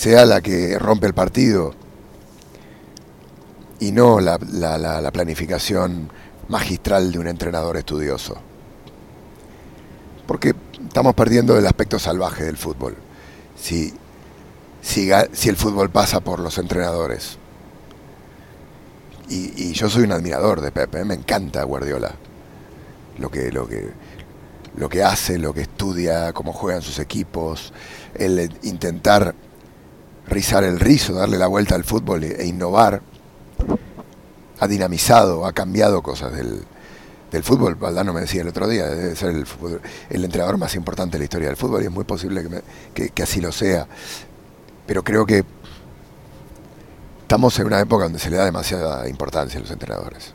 sea 0.00 0.24
la 0.24 0.40
que 0.40 0.78
rompe 0.78 1.06
el 1.06 1.14
partido 1.14 1.74
y 3.80 3.92
no 3.92 4.20
la 4.20 5.10
planificación 5.12 6.10
magistral 6.48 7.12
de 7.12 7.18
un 7.18 7.28
entrenador 7.28 7.76
estudioso 7.76 8.40
porque 10.30 10.54
estamos 10.86 11.12
perdiendo 11.16 11.58
el 11.58 11.66
aspecto 11.66 11.98
salvaje 11.98 12.44
del 12.44 12.56
fútbol. 12.56 12.94
Si, 13.56 13.92
si, 14.80 15.10
el 15.10 15.56
fútbol 15.56 15.90
pasa 15.90 16.20
por 16.20 16.38
los 16.38 16.56
entrenadores. 16.58 17.36
Y, 19.28 19.72
yo 19.72 19.90
soy 19.90 20.04
un 20.04 20.12
admirador 20.12 20.60
de 20.60 20.70
Pepe, 20.70 21.00
¿eh? 21.00 21.04
me 21.04 21.14
encanta 21.14 21.64
Guardiola. 21.64 22.14
Lo 23.18 23.28
que, 23.28 23.50
lo, 23.50 23.66
que, 23.66 23.90
lo 24.76 24.88
que 24.88 25.02
hace, 25.02 25.36
lo 25.36 25.52
que 25.52 25.62
estudia, 25.62 26.32
cómo 26.32 26.52
juegan 26.52 26.82
sus 26.82 27.00
equipos, 27.00 27.72
el 28.14 28.56
intentar 28.62 29.34
rizar 30.30 30.64
el 30.64 30.80
rizo, 30.80 31.12
darle 31.14 31.36
la 31.36 31.48
vuelta 31.48 31.74
al 31.74 31.84
fútbol 31.84 32.24
e, 32.24 32.46
innovar, 32.46 33.02
ha 34.60 34.66
dinamizado, 34.66 35.44
ha 35.44 35.52
cambiado 35.52 36.02
cosas 36.02 36.32
del, 36.32 36.64
fútbol, 37.42 37.74
Valdano 37.74 38.12
me 38.12 38.22
decía 38.22 38.42
el 38.42 38.48
otro 38.48 38.68
día, 38.68 38.86
debe 38.86 39.14
ser 39.16 39.30
el, 39.30 39.46
el 40.08 40.24
entrenador 40.24 40.56
más 40.58 40.74
importante 40.74 41.12
de 41.12 41.18
la 41.20 41.24
historia 41.24 41.48
del 41.48 41.56
fútbol 41.56 41.82
y 41.82 41.86
es 41.86 41.90
muy 41.90 42.04
posible 42.04 42.62
que, 42.94 43.10
que 43.10 43.22
así 43.22 43.40
lo 43.40 43.52
sea. 43.52 43.86
Pero 44.86 45.04
creo 45.04 45.26
que 45.26 45.44
estamos 47.22 47.58
en 47.58 47.66
una 47.66 47.80
época 47.80 48.04
donde 48.04 48.18
se 48.18 48.30
le 48.30 48.36
da 48.36 48.44
demasiada 48.44 49.08
importancia 49.08 49.58
a 49.58 49.62
los 49.62 49.70
entrenadores. 49.70 50.34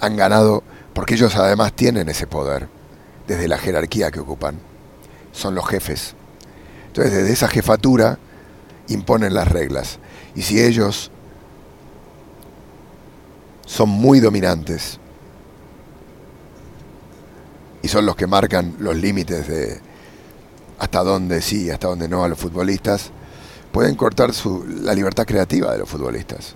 Han 0.00 0.16
ganado, 0.16 0.62
porque 0.92 1.14
ellos 1.14 1.36
además 1.36 1.72
tienen 1.74 2.08
ese 2.08 2.26
poder, 2.26 2.68
desde 3.26 3.48
la 3.48 3.58
jerarquía 3.58 4.10
que 4.10 4.20
ocupan, 4.20 4.58
son 5.32 5.54
los 5.54 5.66
jefes. 5.66 6.14
Entonces 6.94 7.12
desde 7.12 7.32
esa 7.32 7.48
jefatura 7.48 8.20
imponen 8.86 9.34
las 9.34 9.48
reglas. 9.48 9.98
Y 10.36 10.42
si 10.42 10.62
ellos 10.62 11.10
son 13.66 13.88
muy 13.88 14.20
dominantes 14.20 15.00
y 17.82 17.88
son 17.88 18.06
los 18.06 18.14
que 18.14 18.28
marcan 18.28 18.76
los 18.78 18.94
límites 18.94 19.48
de 19.48 19.80
hasta 20.78 21.02
dónde 21.02 21.42
sí 21.42 21.64
y 21.64 21.70
hasta 21.70 21.88
dónde 21.88 22.08
no 22.08 22.22
a 22.22 22.28
los 22.28 22.38
futbolistas, 22.38 23.10
pueden 23.72 23.96
cortar 23.96 24.30
la 24.82 24.94
libertad 24.94 25.26
creativa 25.26 25.72
de 25.72 25.78
los 25.78 25.88
futbolistas. 25.88 26.54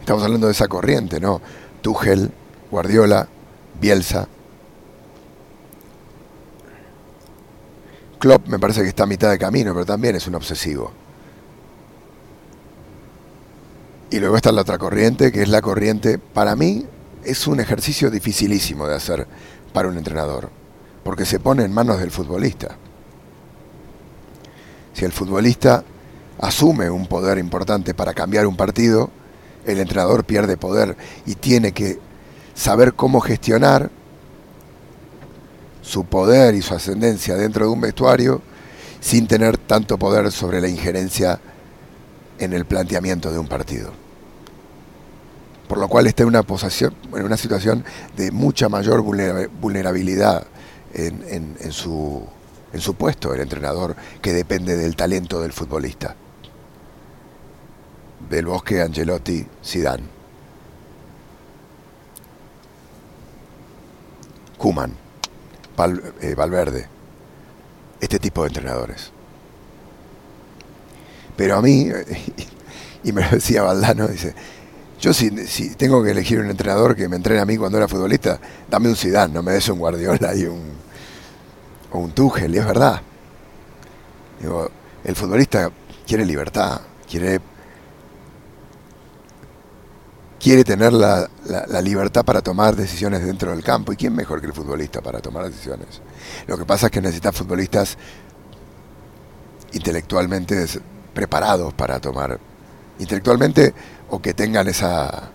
Estamos 0.00 0.24
hablando 0.24 0.48
de 0.48 0.52
esa 0.52 0.66
corriente, 0.66 1.20
¿no? 1.20 1.40
Tuchel, 1.80 2.32
Guardiola, 2.72 3.28
Bielsa. 3.80 4.26
Klopp 8.18 8.48
me 8.48 8.58
parece 8.58 8.82
que 8.82 8.88
está 8.88 9.04
a 9.04 9.06
mitad 9.06 9.30
de 9.30 9.38
camino, 9.38 9.72
pero 9.74 9.84
también 9.84 10.16
es 10.16 10.26
un 10.26 10.34
obsesivo. 10.34 10.92
Y 14.10 14.18
luego 14.20 14.36
está 14.36 14.52
la 14.52 14.62
otra 14.62 14.78
corriente, 14.78 15.32
que 15.32 15.42
es 15.42 15.48
la 15.48 15.60
corriente, 15.60 16.18
para 16.18 16.56
mí, 16.56 16.86
es 17.24 17.46
un 17.46 17.60
ejercicio 17.60 18.10
dificilísimo 18.10 18.86
de 18.86 18.94
hacer 18.94 19.26
para 19.72 19.88
un 19.88 19.98
entrenador, 19.98 20.50
porque 21.02 21.26
se 21.26 21.40
pone 21.40 21.64
en 21.64 21.72
manos 21.72 21.98
del 21.98 22.10
futbolista. 22.10 22.76
Si 24.94 25.04
el 25.04 25.12
futbolista 25.12 25.84
asume 26.38 26.88
un 26.88 27.06
poder 27.06 27.38
importante 27.38 27.94
para 27.94 28.14
cambiar 28.14 28.46
un 28.46 28.56
partido, 28.56 29.10
el 29.66 29.80
entrenador 29.80 30.24
pierde 30.24 30.56
poder 30.56 30.96
y 31.26 31.34
tiene 31.34 31.72
que 31.72 31.98
saber 32.54 32.94
cómo 32.94 33.20
gestionar 33.20 33.90
su 35.86 36.04
poder 36.04 36.56
y 36.56 36.62
su 36.62 36.74
ascendencia 36.74 37.36
dentro 37.36 37.66
de 37.66 37.72
un 37.72 37.80
vestuario 37.80 38.42
sin 39.00 39.28
tener 39.28 39.56
tanto 39.56 39.98
poder 39.98 40.32
sobre 40.32 40.60
la 40.60 40.68
injerencia 40.68 41.38
en 42.40 42.52
el 42.52 42.64
planteamiento 42.64 43.30
de 43.30 43.38
un 43.38 43.46
partido. 43.46 43.92
Por 45.68 45.78
lo 45.78 45.86
cual 45.86 46.08
está 46.08 46.24
en 46.24 46.28
una, 46.28 46.42
posición, 46.42 46.92
en 47.14 47.24
una 47.24 47.36
situación 47.36 47.84
de 48.16 48.32
mucha 48.32 48.68
mayor 48.68 49.02
vulnerabilidad 49.02 50.46
en, 50.92 51.56
en, 51.60 51.72
su, 51.72 52.24
en 52.72 52.80
su 52.80 52.94
puesto, 52.94 53.32
el 53.32 53.40
entrenador, 53.40 53.94
que 54.20 54.32
depende 54.32 54.76
del 54.76 54.96
talento 54.96 55.40
del 55.40 55.52
futbolista. 55.52 56.16
Del 58.28 58.46
Bosque, 58.46 58.82
Angelotti, 58.82 59.46
Zidane. 59.64 60.16
Kuman, 64.58 65.05
eh, 66.20 66.34
Valverde, 66.34 66.88
este 68.00 68.18
tipo 68.18 68.42
de 68.42 68.48
entrenadores. 68.48 69.12
Pero 71.36 71.56
a 71.56 71.62
mí, 71.62 71.88
y 73.04 73.12
me 73.12 73.22
lo 73.22 73.30
decía 73.30 73.62
Valdano, 73.62 74.08
dice, 74.08 74.34
yo 75.00 75.12
si, 75.12 75.30
tengo 75.76 76.02
que 76.02 76.10
elegir 76.10 76.40
un 76.40 76.50
entrenador 76.50 76.96
que 76.96 77.08
me 77.08 77.16
entrene 77.16 77.40
a 77.40 77.44
mí 77.44 77.56
cuando 77.56 77.78
era 77.78 77.88
futbolista, 77.88 78.40
dame 78.68 78.88
un 78.88 78.96
Zidane, 78.96 79.34
no 79.34 79.42
me 79.42 79.52
des 79.52 79.68
un 79.68 79.78
Guardiola 79.78 80.34
y 80.34 80.44
un 80.44 80.76
o 81.92 81.98
un 81.98 82.12
Tuchel, 82.12 82.54
y 82.54 82.58
es 82.58 82.66
verdad. 82.66 83.00
Digo, 84.40 84.70
el 85.04 85.14
futbolista 85.14 85.70
quiere 86.06 86.24
libertad, 86.24 86.80
quiere 87.08 87.40
quiere 90.40 90.64
tener 90.64 90.92
la, 90.92 91.28
la, 91.46 91.80
libertad 91.80 92.24
para 92.24 92.42
tomar 92.42 92.76
decisiones 92.76 93.24
dentro 93.24 93.50
del 93.50 93.62
campo. 93.62 93.92
¿Y 93.92 93.96
quién 93.96 94.14
mejor 94.14 94.40
que 94.40 94.46
el 94.46 94.52
futbolista 94.52 95.00
para 95.00 95.20
tomar 95.20 95.46
decisiones? 95.46 96.00
Lo 96.46 96.58
que 96.58 96.64
pasa 96.64 96.86
es 96.86 96.92
que 96.92 97.00
necesita 97.00 97.32
futbolistas 97.32 97.96
intelectualmente 99.72 100.66
preparados 101.14 101.74
para 101.74 102.00
tomar, 102.00 102.38
intelectualmente 102.98 103.74
o 104.10 104.20
que 104.20 104.34
tengan 104.34 104.68
esa, 104.68 105.30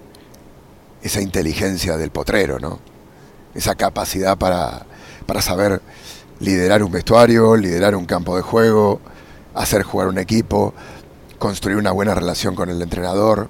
esa 1.01 1.21
inteligencia 1.21 1.97
del 1.97 2.11
potrero, 2.11 2.59
¿no? 2.59 2.79
Esa 3.53 3.75
capacidad 3.75 4.37
para, 4.37 4.85
para 5.25 5.41
saber 5.41 5.81
liderar 6.39 6.83
un 6.83 6.91
vestuario, 6.91 7.55
liderar 7.55 7.95
un 7.95 8.05
campo 8.05 8.35
de 8.35 8.41
juego, 8.41 9.01
hacer 9.53 9.83
jugar 9.83 10.07
un 10.07 10.17
equipo, 10.17 10.73
construir 11.37 11.77
una 11.77 11.91
buena 11.91 12.13
relación 12.15 12.55
con 12.55 12.69
el 12.69 12.81
entrenador. 12.81 13.49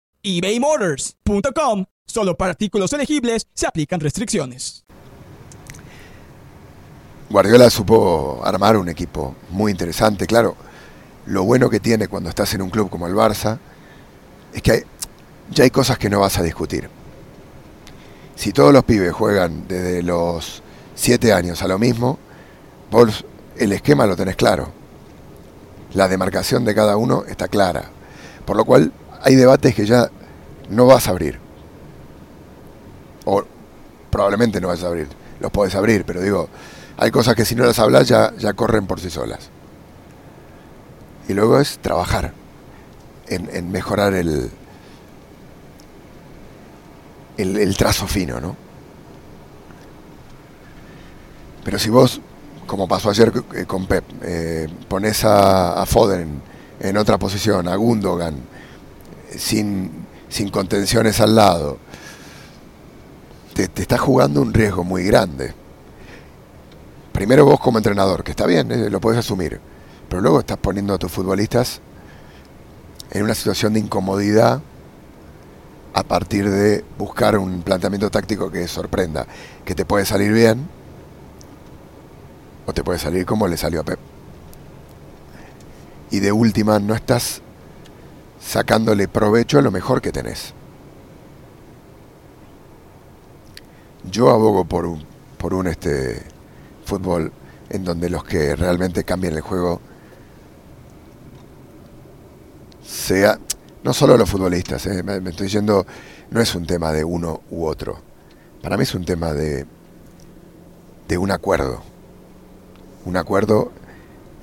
ebaymotors.com. 0.23 1.85
Solo 2.05 2.35
para 2.35 2.51
artículos 2.51 2.91
elegibles 2.93 3.47
se 3.53 3.67
aplican 3.67 3.99
restricciones. 3.99 4.83
Guardiola 7.29 7.69
supo 7.69 8.41
armar 8.43 8.75
un 8.75 8.89
equipo 8.89 9.35
muy 9.49 9.71
interesante, 9.71 10.27
claro. 10.27 10.57
Lo 11.25 11.45
bueno 11.45 11.69
que 11.69 11.79
tiene 11.79 12.09
cuando 12.09 12.29
estás 12.29 12.53
en 12.53 12.61
un 12.61 12.69
club 12.69 12.89
como 12.89 13.07
el 13.07 13.13
Barça 13.13 13.59
es 14.53 14.61
que 14.61 14.85
ya 15.49 15.63
hay 15.63 15.69
cosas 15.69 15.97
que 15.97 16.09
no 16.09 16.19
vas 16.19 16.37
a 16.37 16.43
discutir. 16.43 16.89
Si 18.35 18.51
todos 18.51 18.73
los 18.73 18.83
pibes 18.83 19.13
juegan 19.13 19.65
desde 19.67 20.03
los 20.03 20.61
7 20.95 21.31
años 21.31 21.61
a 21.61 21.67
lo 21.69 21.79
mismo, 21.79 22.19
el 23.57 23.71
esquema 23.71 24.05
lo 24.05 24.17
tenés 24.17 24.35
claro. 24.35 24.73
La 25.93 26.07
demarcación 26.07 26.65
de 26.65 26.75
cada 26.75 26.97
uno 26.97 27.23
está 27.27 27.47
clara. 27.47 27.91
Por 28.45 28.57
lo 28.57 28.65
cual 28.65 28.91
hay 29.23 29.35
debates 29.35 29.75
que 29.75 29.85
ya 29.85 30.09
no 30.69 30.85
vas 30.85 31.07
a 31.07 31.11
abrir. 31.11 31.39
O 33.25 33.43
probablemente 34.09 34.59
no 34.59 34.69
vas 34.69 34.83
a 34.83 34.87
abrir. 34.87 35.07
Los 35.39 35.51
puedes 35.51 35.75
abrir, 35.75 36.05
pero 36.05 36.21
digo, 36.21 36.49
hay 36.97 37.11
cosas 37.11 37.35
que 37.35 37.45
si 37.45 37.55
no 37.55 37.65
las 37.65 37.79
hablas 37.79 38.07
ya, 38.07 38.33
ya 38.37 38.53
corren 38.53 38.87
por 38.87 38.99
sí 38.99 39.09
solas. 39.09 39.49
Y 41.27 41.33
luego 41.33 41.59
es 41.59 41.79
trabajar 41.79 42.33
en, 43.27 43.71
mejorar 43.71 44.13
el, 44.13 44.51
el, 47.37 47.77
trazo 47.77 48.07
fino, 48.07 48.41
¿no? 48.41 48.55
Pero 51.63 51.79
si 51.79 51.89
vos, 51.89 52.19
como 52.65 52.87
pasó 52.87 53.09
ayer 53.11 53.31
eh, 53.53 53.65
con 53.65 53.85
Pep, 53.85 54.03
eh, 54.23 54.67
pones 54.89 55.23
a 55.23 55.85
Foden 55.85 56.41
en 56.79 56.97
otra 56.97 57.17
posición, 57.17 57.67
a 57.67 57.75
Gundogan, 57.75 58.50
sin, 59.37 59.91
sin 60.29 60.49
contenciones 60.49 61.19
al 61.19 61.35
lado, 61.35 61.77
te, 63.53 63.67
te 63.67 63.81
estás 63.81 63.99
jugando 63.99 64.41
un 64.41 64.53
riesgo 64.53 64.83
muy 64.83 65.03
grande. 65.03 65.53
Primero 67.11 67.45
vos 67.45 67.59
como 67.59 67.77
entrenador, 67.77 68.23
que 68.23 68.31
está 68.31 68.45
bien, 68.45 68.71
eh, 68.71 68.89
lo 68.89 69.01
puedes 69.01 69.19
asumir, 69.19 69.59
pero 70.09 70.21
luego 70.21 70.39
estás 70.39 70.57
poniendo 70.57 70.93
a 70.93 70.97
tus 70.97 71.11
futbolistas 71.11 71.81
en 73.11 73.23
una 73.23 73.35
situación 73.35 73.73
de 73.73 73.79
incomodidad 73.79 74.61
a 75.93 76.03
partir 76.03 76.49
de 76.49 76.85
buscar 76.97 77.37
un 77.37 77.61
planteamiento 77.63 78.09
táctico 78.09 78.49
que 78.49 78.67
sorprenda, 78.67 79.27
que 79.65 79.75
te 79.75 79.85
puede 79.85 80.05
salir 80.05 80.31
bien 80.31 80.67
o 82.65 82.73
te 82.73 82.83
puede 82.83 82.99
salir 82.99 83.25
como 83.25 83.47
le 83.47 83.57
salió 83.57 83.81
a 83.81 83.83
Pep. 83.83 83.99
Y 86.11 86.19
de 86.19 86.31
última, 86.31 86.79
no 86.79 86.93
estás 86.93 87.41
sacándole 88.43 89.07
provecho 89.07 89.59
a 89.59 89.61
lo 89.61 89.71
mejor 89.71 90.01
que 90.01 90.11
tenés. 90.11 90.53
Yo 94.09 94.29
abogo 94.29 94.65
por 94.65 94.85
un, 94.85 95.05
por 95.37 95.53
un 95.53 95.67
este, 95.67 96.21
fútbol 96.85 97.31
en 97.69 97.83
donde 97.83 98.09
los 98.09 98.23
que 98.23 98.55
realmente 98.55 99.03
cambian 99.03 99.33
el 99.33 99.41
juego 99.41 99.79
sea 102.83 103.39
no 103.83 103.93
solo 103.93 104.17
los 104.17 104.29
futbolistas, 104.29 104.85
eh, 104.85 105.01
me, 105.01 105.17
estoy 105.29 105.45
diciendo, 105.45 105.85
no 106.29 106.39
es 106.39 106.53
un 106.53 106.65
tema 106.65 106.91
de 106.91 107.03
uno 107.03 107.41
u 107.49 107.65
otro. 107.65 107.99
Para 108.61 108.77
mí 108.77 108.83
es 108.83 108.93
un 108.93 109.05
tema 109.05 109.33
de, 109.33 109.65
de 111.07 111.17
un 111.17 111.31
acuerdo. 111.31 111.81
Un 113.05 113.17
acuerdo 113.17 113.71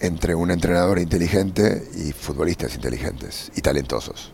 entre 0.01 0.35
un 0.35 0.51
entrenador 0.51 0.99
inteligente 0.99 1.89
y 1.97 2.13
futbolistas 2.13 2.75
inteligentes 2.75 3.51
y 3.57 3.61
talentosos. 3.61 4.33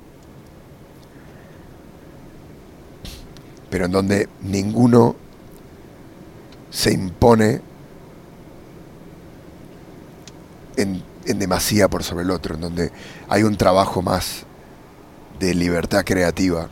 Pero 3.71 3.87
en 3.87 3.93
donde 3.93 4.29
ninguno 4.43 5.17
se 6.71 6.93
impone 6.93 7.61
en, 10.77 11.03
en 11.27 11.39
demasía 11.39 11.89
por 11.89 12.03
sobre 12.03 12.25
el 12.25 12.31
otro, 12.31 12.55
en 12.55 12.61
donde 12.61 12.93
hay 13.29 13.43
un 13.43 13.57
trabajo 13.57 14.03
más 14.03 14.45
de 15.39 15.55
libertad 15.55 16.05
creativa. 16.05 16.69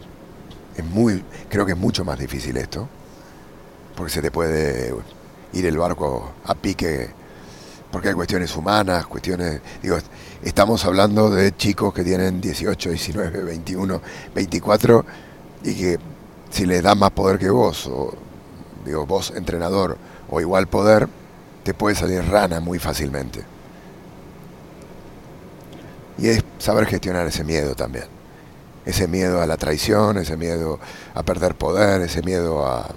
Es 0.77 0.85
muy, 0.85 1.25
creo 1.49 1.67
que 1.67 1.73
es 1.73 1.79
mucho 1.79 2.05
más 2.05 2.19
difícil 2.19 2.57
esto, 2.57 2.89
porque 3.97 4.13
se 4.13 4.23
te 4.23 4.31
puede 4.31 4.95
ir 5.53 5.67
el 5.67 5.79
barco 5.79 6.33
a 6.45 6.55
pique, 6.55 7.11
porque 7.93 8.09
hay 8.09 8.15
cuestiones 8.15 8.57
humanas, 8.57 9.07
cuestiones, 9.07 9.61
digo, 9.83 9.99
estamos 10.43 10.85
hablando 10.87 11.31
de 11.31 11.55
chicos 11.55 11.93
que 11.93 12.03
tienen 12.03 12.41
18, 12.41 12.89
19, 12.91 13.43
21, 13.45 14.03
24 14.35 15.05
y 15.63 15.75
que 15.75 15.99
si 16.51 16.67
les 16.67 16.83
da 16.83 16.95
más 16.95 17.11
poder 17.11 17.39
que 17.39 17.51
vos, 17.51 17.87
o 17.87 18.15
digo, 18.85 19.07
vos 19.07 19.33
entrenador, 19.37 19.99
o 20.31 20.41
igual 20.41 20.67
poder, 20.67 21.09
te 21.63 21.75
puede 21.75 21.95
salir 21.95 22.25
rana 22.25 22.61
muy 22.61 22.79
fácilmente. 22.79 23.45
Y 26.19 26.29
es 26.29 26.43
saber 26.59 26.87
gestionar 26.87 27.27
ese 27.27 27.45
miedo 27.45 27.75
también 27.75 28.23
ese 28.85 29.07
miedo 29.07 29.41
a 29.41 29.47
la 29.47 29.57
traición, 29.57 30.19
ese 30.19 30.37
miedo 30.37 30.81
a 31.15 31.23
perder 31.23 31.55
poder, 31.55 32.03
ese 32.03 32.23
miedo 32.23 32.67
a, 32.67 32.89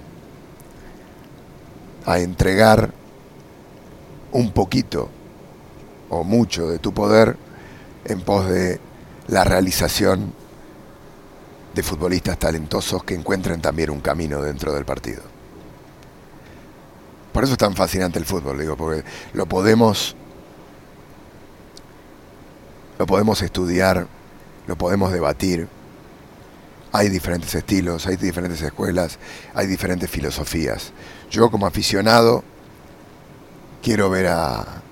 a 2.06 2.18
entregar 2.18 2.90
un 4.36 4.52
poquito 4.52 5.08
o 6.10 6.22
mucho 6.22 6.68
de 6.68 6.78
tu 6.78 6.92
poder 6.92 7.36
en 8.04 8.20
pos 8.20 8.46
de 8.48 8.78
la 9.28 9.44
realización 9.44 10.32
de 11.74 11.82
futbolistas 11.82 12.38
talentosos 12.38 13.02
que 13.02 13.14
encuentren 13.14 13.62
también 13.62 13.90
un 13.90 14.00
camino 14.00 14.42
dentro 14.42 14.74
del 14.74 14.84
partido. 14.84 15.22
Por 17.32 17.44
eso 17.44 17.54
es 17.54 17.58
tan 17.58 17.74
fascinante 17.74 18.18
el 18.18 18.26
fútbol, 18.26 18.58
digo, 18.58 18.76
porque 18.76 19.04
lo 19.32 19.46
podemos 19.46 20.14
lo 22.98 23.06
podemos 23.06 23.40
estudiar, 23.42 24.06
lo 24.66 24.76
podemos 24.76 25.12
debatir, 25.12 25.68
hay 26.92 27.08
diferentes 27.08 27.54
estilos, 27.54 28.06
hay 28.06 28.16
diferentes 28.16 28.60
escuelas, 28.60 29.18
hay 29.54 29.66
diferentes 29.66 30.10
filosofías. 30.10 30.92
Yo 31.30 31.50
como 31.50 31.66
aficionado 31.66 32.42
quiero 33.86 34.10
ver 34.10 34.26
a 34.26 34.82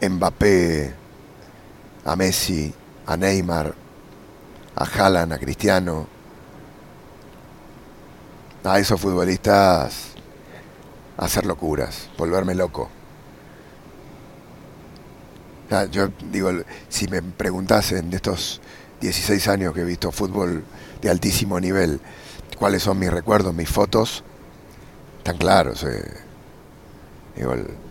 Mbappé, 0.00 0.94
a 2.06 2.16
Messi, 2.16 2.72
a 3.04 3.14
Neymar, 3.14 3.74
a 4.74 4.84
Haaland, 4.84 5.34
a 5.34 5.38
Cristiano, 5.38 6.06
a 8.64 8.78
esos 8.78 8.98
futbolistas 8.98 10.12
hacer 11.18 11.44
locuras, 11.44 12.08
volverme 12.16 12.54
loco. 12.54 12.88
Yo 15.90 16.08
digo, 16.32 16.52
si 16.88 17.08
me 17.08 17.20
preguntasen 17.20 18.08
de 18.08 18.16
estos 18.16 18.62
16 19.02 19.46
años 19.48 19.74
que 19.74 19.82
he 19.82 19.84
visto 19.84 20.10
fútbol 20.10 20.64
de 21.02 21.10
altísimo 21.10 21.60
nivel, 21.60 22.00
cuáles 22.58 22.82
son 22.82 22.98
mis 22.98 23.12
recuerdos, 23.12 23.52
mis 23.52 23.68
fotos, 23.68 24.24
tan 25.22 25.36
claros. 25.36 25.84
Eh. 25.84 26.24
el, 27.36 27.85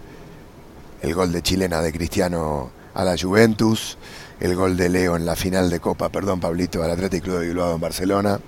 gol 1.14 1.32
de 1.32 1.42
chilena 1.42 1.82
de 1.82 1.92
Cristiano 1.92 2.72
a 2.94 3.04
la 3.04 3.16
Juventus, 3.18 3.98
el 4.40 4.56
gol 4.56 4.78
de 4.78 4.90
Leo 4.90 5.16
en 5.16 5.26
la 5.26 5.36
final 5.36 5.70
de 5.70 5.80
Copa, 5.80 6.10
perdón 6.10 6.40
Pablito, 6.40 6.84
al 6.84 6.92
Atlético 6.92 7.34
de 7.34 7.48
Bilbao 7.48 7.76
en 7.76 7.82
Barcelona, 7.82 8.40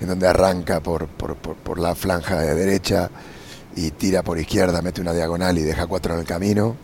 en 0.00 0.06
donde 0.06 0.26
arranca 0.26 0.80
por, 0.80 1.08
por, 1.08 1.36
por 1.36 1.78
la 1.78 1.94
flanja 1.94 2.40
de 2.40 2.54
derecha 2.54 3.10
y 3.76 3.90
tira 3.92 4.22
por 4.22 4.38
izquierda, 4.38 4.82
mete 4.82 5.00
una 5.00 5.12
diagonal 5.12 5.58
y 5.58 5.62
deja 5.62 5.86
cuatro 5.86 6.14
en 6.14 6.20
el 6.20 6.26
camino. 6.26 6.76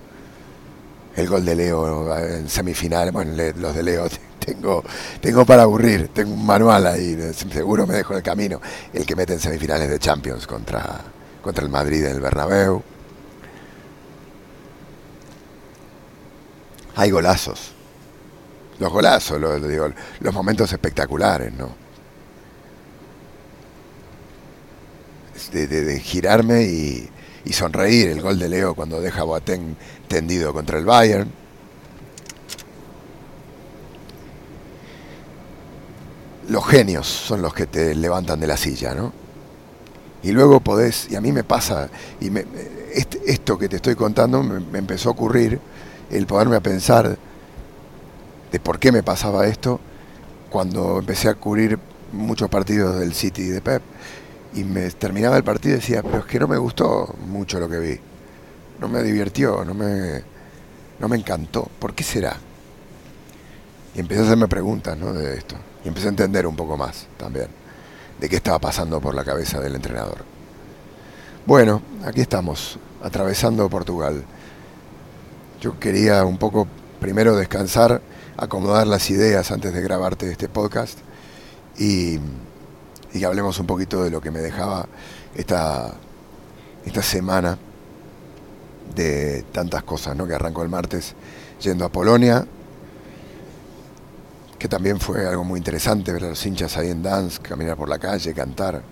El 1.14 1.28
gol 1.28 1.44
de 1.44 1.54
Leo 1.54 2.16
en 2.18 2.48
semifinal, 2.48 3.10
bueno, 3.10 3.32
los 3.56 3.74
de 3.74 3.82
Leo 3.82 4.06
tengo, 4.38 4.84
tengo 5.20 5.44
para 5.46 5.62
aburrir, 5.62 6.08
tengo 6.08 6.34
un 6.34 6.44
manual 6.44 6.86
ahí, 6.86 7.16
seguro 7.32 7.86
me 7.86 7.94
dejo 7.94 8.12
en 8.12 8.18
el 8.18 8.22
camino, 8.22 8.60
el 8.92 9.06
que 9.06 9.16
mete 9.16 9.34
en 9.34 9.40
semifinales 9.40 9.88
de 9.88 9.98
Champions 9.98 10.46
contra, 10.46 11.00
contra 11.42 11.64
el 11.64 11.70
Madrid 11.70 12.04
en 12.04 12.16
el 12.16 12.20
Bernabéu. 12.20 12.95
Hay 16.96 17.11
golazos, 17.11 17.72
los 18.78 18.90
golazos, 18.90 19.40
los, 19.40 20.35
momentos 20.35 20.72
espectaculares, 20.72 21.52
¿no? 21.52 21.87
de 25.52 26.00
girarme 26.00 26.64
y, 26.64 27.11
sonreír 27.52 28.09
el 28.09 28.20
gol 28.20 28.38
de 28.38 28.48
Leo 28.48 28.74
cuando 28.74 29.00
deja 29.00 29.22
Boateng 29.22 29.76
tendido 30.09 30.52
contra 30.52 30.78
el 30.78 30.85
Bayern. 30.85 31.30
Los 36.48 36.66
genios 36.66 37.06
son 37.06 37.42
los 37.42 37.54
que 37.54 37.66
te 37.66 37.94
levantan 37.94 38.40
de 38.40 38.46
la 38.46 38.56
silla, 38.56 38.94
¿no? 38.94 39.12
Y 40.22 40.32
luego 40.32 40.61
podés, 40.61 41.09
y 41.11 41.16
a 41.16 41.20
mí 41.20 41.30
me 41.30 41.44
pasa, 41.44 41.88
y 42.20 42.30
esto 43.26 43.59
que 43.59 43.68
te 43.68 43.76
estoy 43.76 43.94
contando 43.94 44.42
me, 44.42 44.78
empezó 44.78 45.11
a 45.11 45.12
ocurrir, 45.12 45.61
el 46.11 46.27
poderme 46.27 46.57
a 46.57 46.61
pensar 46.61 47.16
de 48.53 48.61
por 48.61 48.79
qué 48.79 48.92
me 48.92 49.03
pasaba 49.03 49.47
esto, 49.47 49.81
cuando 50.51 50.99
empecé 50.99 51.29
a 51.29 51.35
cubrir 51.35 51.79
muchos 52.12 52.49
partidos 52.49 52.99
del 52.99 53.12
City 53.12 53.45
de 53.45 53.61
Pep 53.61 53.83
y 54.55 54.64
me 54.64 54.90
terminaba 54.90 55.37
el 55.37 55.45
partido 55.45 55.75
y 55.75 55.81
decía, 55.81 56.03
pero 56.03 56.19
es 56.19 56.25
que 56.25 56.38
no 56.38 56.49
me 56.49 56.57
gustó 56.57 57.14
mucho 57.27 57.61
lo 57.61 57.69
que 57.69 57.79
vi. 57.79 58.01
No 58.81 58.88
me 58.88 59.03
divirtió, 59.03 59.64
no 59.64 59.75
me, 59.75 60.23
no 60.99 61.09
me 61.09 61.16
encantó. 61.16 61.69
¿Por 61.79 61.95
qué 61.95 62.05
será? 62.05 62.37
Y 63.95 64.01
empecé 64.01 64.23
a 64.23 64.25
hacerme 64.25 64.49
preguntas 64.49 64.97
¿no? 64.97 65.12
de 65.12 65.37
esto. 65.37 65.57
Y 65.85 65.88
empecé 65.88 66.07
a 66.07 66.11
entender 66.11 66.47
un 66.47 66.57
poco 66.57 66.77
más 66.77 67.07
también 67.16 67.49
de 68.19 68.29
qué 68.29 68.37
estaba 68.37 68.59
pasando 68.59 69.01
por 69.01 69.14
la 69.14 69.25
cabeza 69.25 69.61
del 69.61 69.75
entrenador. 69.75 70.25
Bueno, 71.45 71.83
aquí 72.05 72.21
estamos, 72.21 72.79
atravesando 73.03 73.69
Portugal. 73.69 74.25
Yo 75.61 75.79
quería 75.79 76.25
un 76.25 76.38
poco 76.38 76.66
primero 77.01 77.37
descansar, 77.37 78.01
acomodar 78.37 78.87
las 78.87 79.11
ideas 79.11 79.51
antes 79.51 79.73
de 79.73 79.81
grabarte 79.83 80.31
este 80.31 80.49
podcast 80.49 80.99
y 81.79 82.19
y 83.16 83.21
que 83.21 83.27
hablemos 83.27 83.59
un 83.59 83.66
poquito 83.66 84.05
de 84.05 84.11
lo 84.11 84.21
que 84.21 84.31
me 84.31 84.40
dejaba 84.40 84.87
esta, 85.35 85.95
esta 86.85 87.03
semana 87.03 87.59
de 88.95 89.42
tantas 89.53 89.83
cosas, 89.85 90.16
¿no? 90.16 90.27
Que 90.27 90.35
arrancó 90.35 90.62
el 90.62 90.69
martes 90.69 91.14
yendo 91.61 91.85
a 91.85 91.88
Polonia, 91.88 92.47
que 94.59 94.69
también 94.69 95.01
fue 95.01 95.27
algo 95.27 95.45
muy 95.45 95.59
interesante 95.59 96.12
ver 96.12 96.25
a 96.25 96.29
los 96.29 96.47
hinchas 96.47 96.77
ahí 96.77 96.90
en 96.90 97.03
dance, 97.03 97.40
caminar 97.40 97.77
por 97.77 97.88
la 97.88 97.99
calle, 97.99 98.35
cantar. 98.35 98.83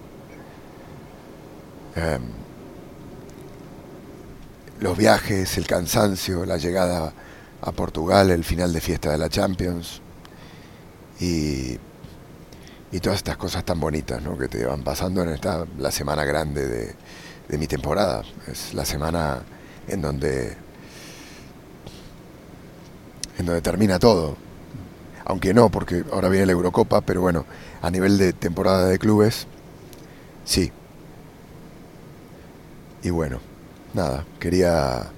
Em, 1.97 2.23
los 4.81 4.97
viajes, 4.97 5.57
el 5.59 5.67
cansancio, 5.67 6.45
la 6.45 6.57
llegada 6.57 7.13
a 7.61 7.73
Portugal, 7.73 8.31
el 8.31 8.45
final 8.45 8.73
de 8.73 8.81
fiesta 8.81 9.11
de 9.11 9.19
la 9.19 9.29
Champions 9.29 10.01
y 11.21 11.79
y 12.95 13.01
todas 13.01 13.17
estas 13.17 13.37
cosas 13.37 13.65
tan 13.65 13.81
bonitas 13.81 14.23
¿no? 14.23 14.39
que 14.39 14.47
te 14.47 14.65
van 14.65 14.85
pasando 14.85 15.25
en 15.25 15.31
esta 15.31 15.67
la 15.79 15.91
semana 15.91 16.25
grande 16.25 16.69
de, 16.69 16.95
de 17.49 17.59
mi 17.59 17.67
temporada. 17.67 18.23
Es 18.47 18.73
la 18.73 18.85
semana 18.85 19.43
en 19.89 20.01
donde 20.01 20.57
en 23.37 23.47
donde 23.47 23.63
termina 23.63 23.99
todo. 23.99 24.37
Aunque 25.25 25.53
no, 25.53 25.71
porque 25.71 26.05
ahora 26.13 26.29
viene 26.29 26.47
la 26.47 26.53
Eurocopa, 26.53 27.01
pero 27.01 27.21
bueno, 27.21 27.47
A 27.83 27.91
nivel 27.91 28.17
de 28.17 28.33
temporada 28.33 28.87
de 28.87 28.99
clubes, 28.99 29.49
sí. 30.45 30.71
Y 33.03 33.11
bueno, 33.11 33.41
nada, 33.95 34.25
quería 34.39 35.11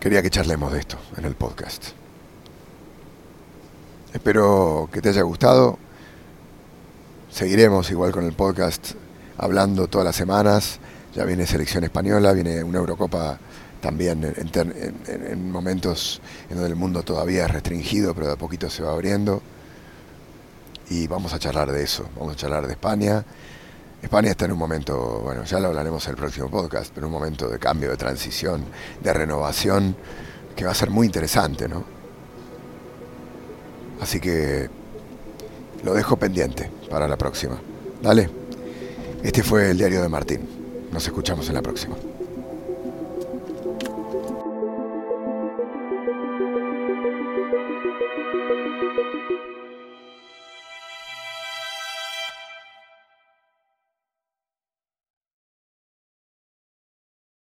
quería 0.00 0.22
que 0.22 0.30
charlemos 0.30 0.72
de 0.72 0.80
esto 0.80 0.98
en 1.16 1.24
el 1.24 1.34
podcast. 1.34 1.84
Espero 4.12 4.88
que 4.92 5.00
te 5.00 5.10
haya 5.10 5.22
gustado. 5.22 5.78
Seguiremos 7.30 7.90
igual 7.90 8.12
con 8.12 8.24
el 8.24 8.32
podcast 8.32 8.92
hablando 9.38 9.88
todas 9.88 10.04
las 10.04 10.16
semanas. 10.16 10.78
Ya 11.14 11.24
viene 11.24 11.46
selección 11.46 11.84
española, 11.84 12.32
viene 12.32 12.62
una 12.62 12.78
Eurocopa 12.78 13.38
también 13.80 14.24
en, 14.24 15.50
momentos 15.50 16.20
en 16.50 16.56
donde 16.56 16.70
el 16.70 16.76
mundo 16.76 17.02
todavía 17.02 17.44
es 17.44 17.50
restringido, 17.50 18.14
pero 18.14 18.26
de 18.26 18.32
a 18.32 18.36
poquito 18.36 18.68
se 18.70 18.82
va 18.82 18.92
abriendo. 18.92 19.42
Y 20.88 21.06
vamos 21.06 21.32
a 21.32 21.38
charlar 21.38 21.72
de 21.72 21.82
eso, 21.82 22.08
vamos 22.16 22.34
a 22.34 22.36
charlar 22.36 22.66
de 22.66 22.72
España. 22.72 23.24
España 24.02 24.30
está 24.30 24.44
en 24.44 24.52
un 24.52 24.58
momento, 24.58 25.20
bueno, 25.22 25.44
ya 25.44 25.58
lo 25.58 25.68
hablaremos 25.68 26.04
en 26.06 26.10
el 26.10 26.16
próximo 26.16 26.48
podcast, 26.48 26.92
pero 26.94 27.06
un 27.06 27.12
momento 27.12 27.48
de 27.48 27.58
cambio, 27.58 27.90
de 27.90 27.96
transición, 27.96 28.64
de 29.02 29.12
renovación, 29.12 29.96
que 30.54 30.64
va 30.64 30.70
a 30.70 30.74
ser 30.74 30.90
muy 30.90 31.06
interesante, 31.06 31.68
¿no? 31.68 31.84
Así 34.00 34.20
que 34.20 34.68
lo 35.82 35.94
dejo 35.94 36.16
pendiente 36.16 36.70
para 36.90 37.08
la 37.08 37.16
próxima. 37.16 37.58
Dale. 38.02 38.28
Este 39.22 39.42
fue 39.42 39.70
el 39.70 39.78
diario 39.78 40.02
de 40.02 40.08
Martín. 40.08 40.48
Nos 40.92 41.04
escuchamos 41.06 41.48
en 41.48 41.54
la 41.54 41.62
próxima. 41.62 41.96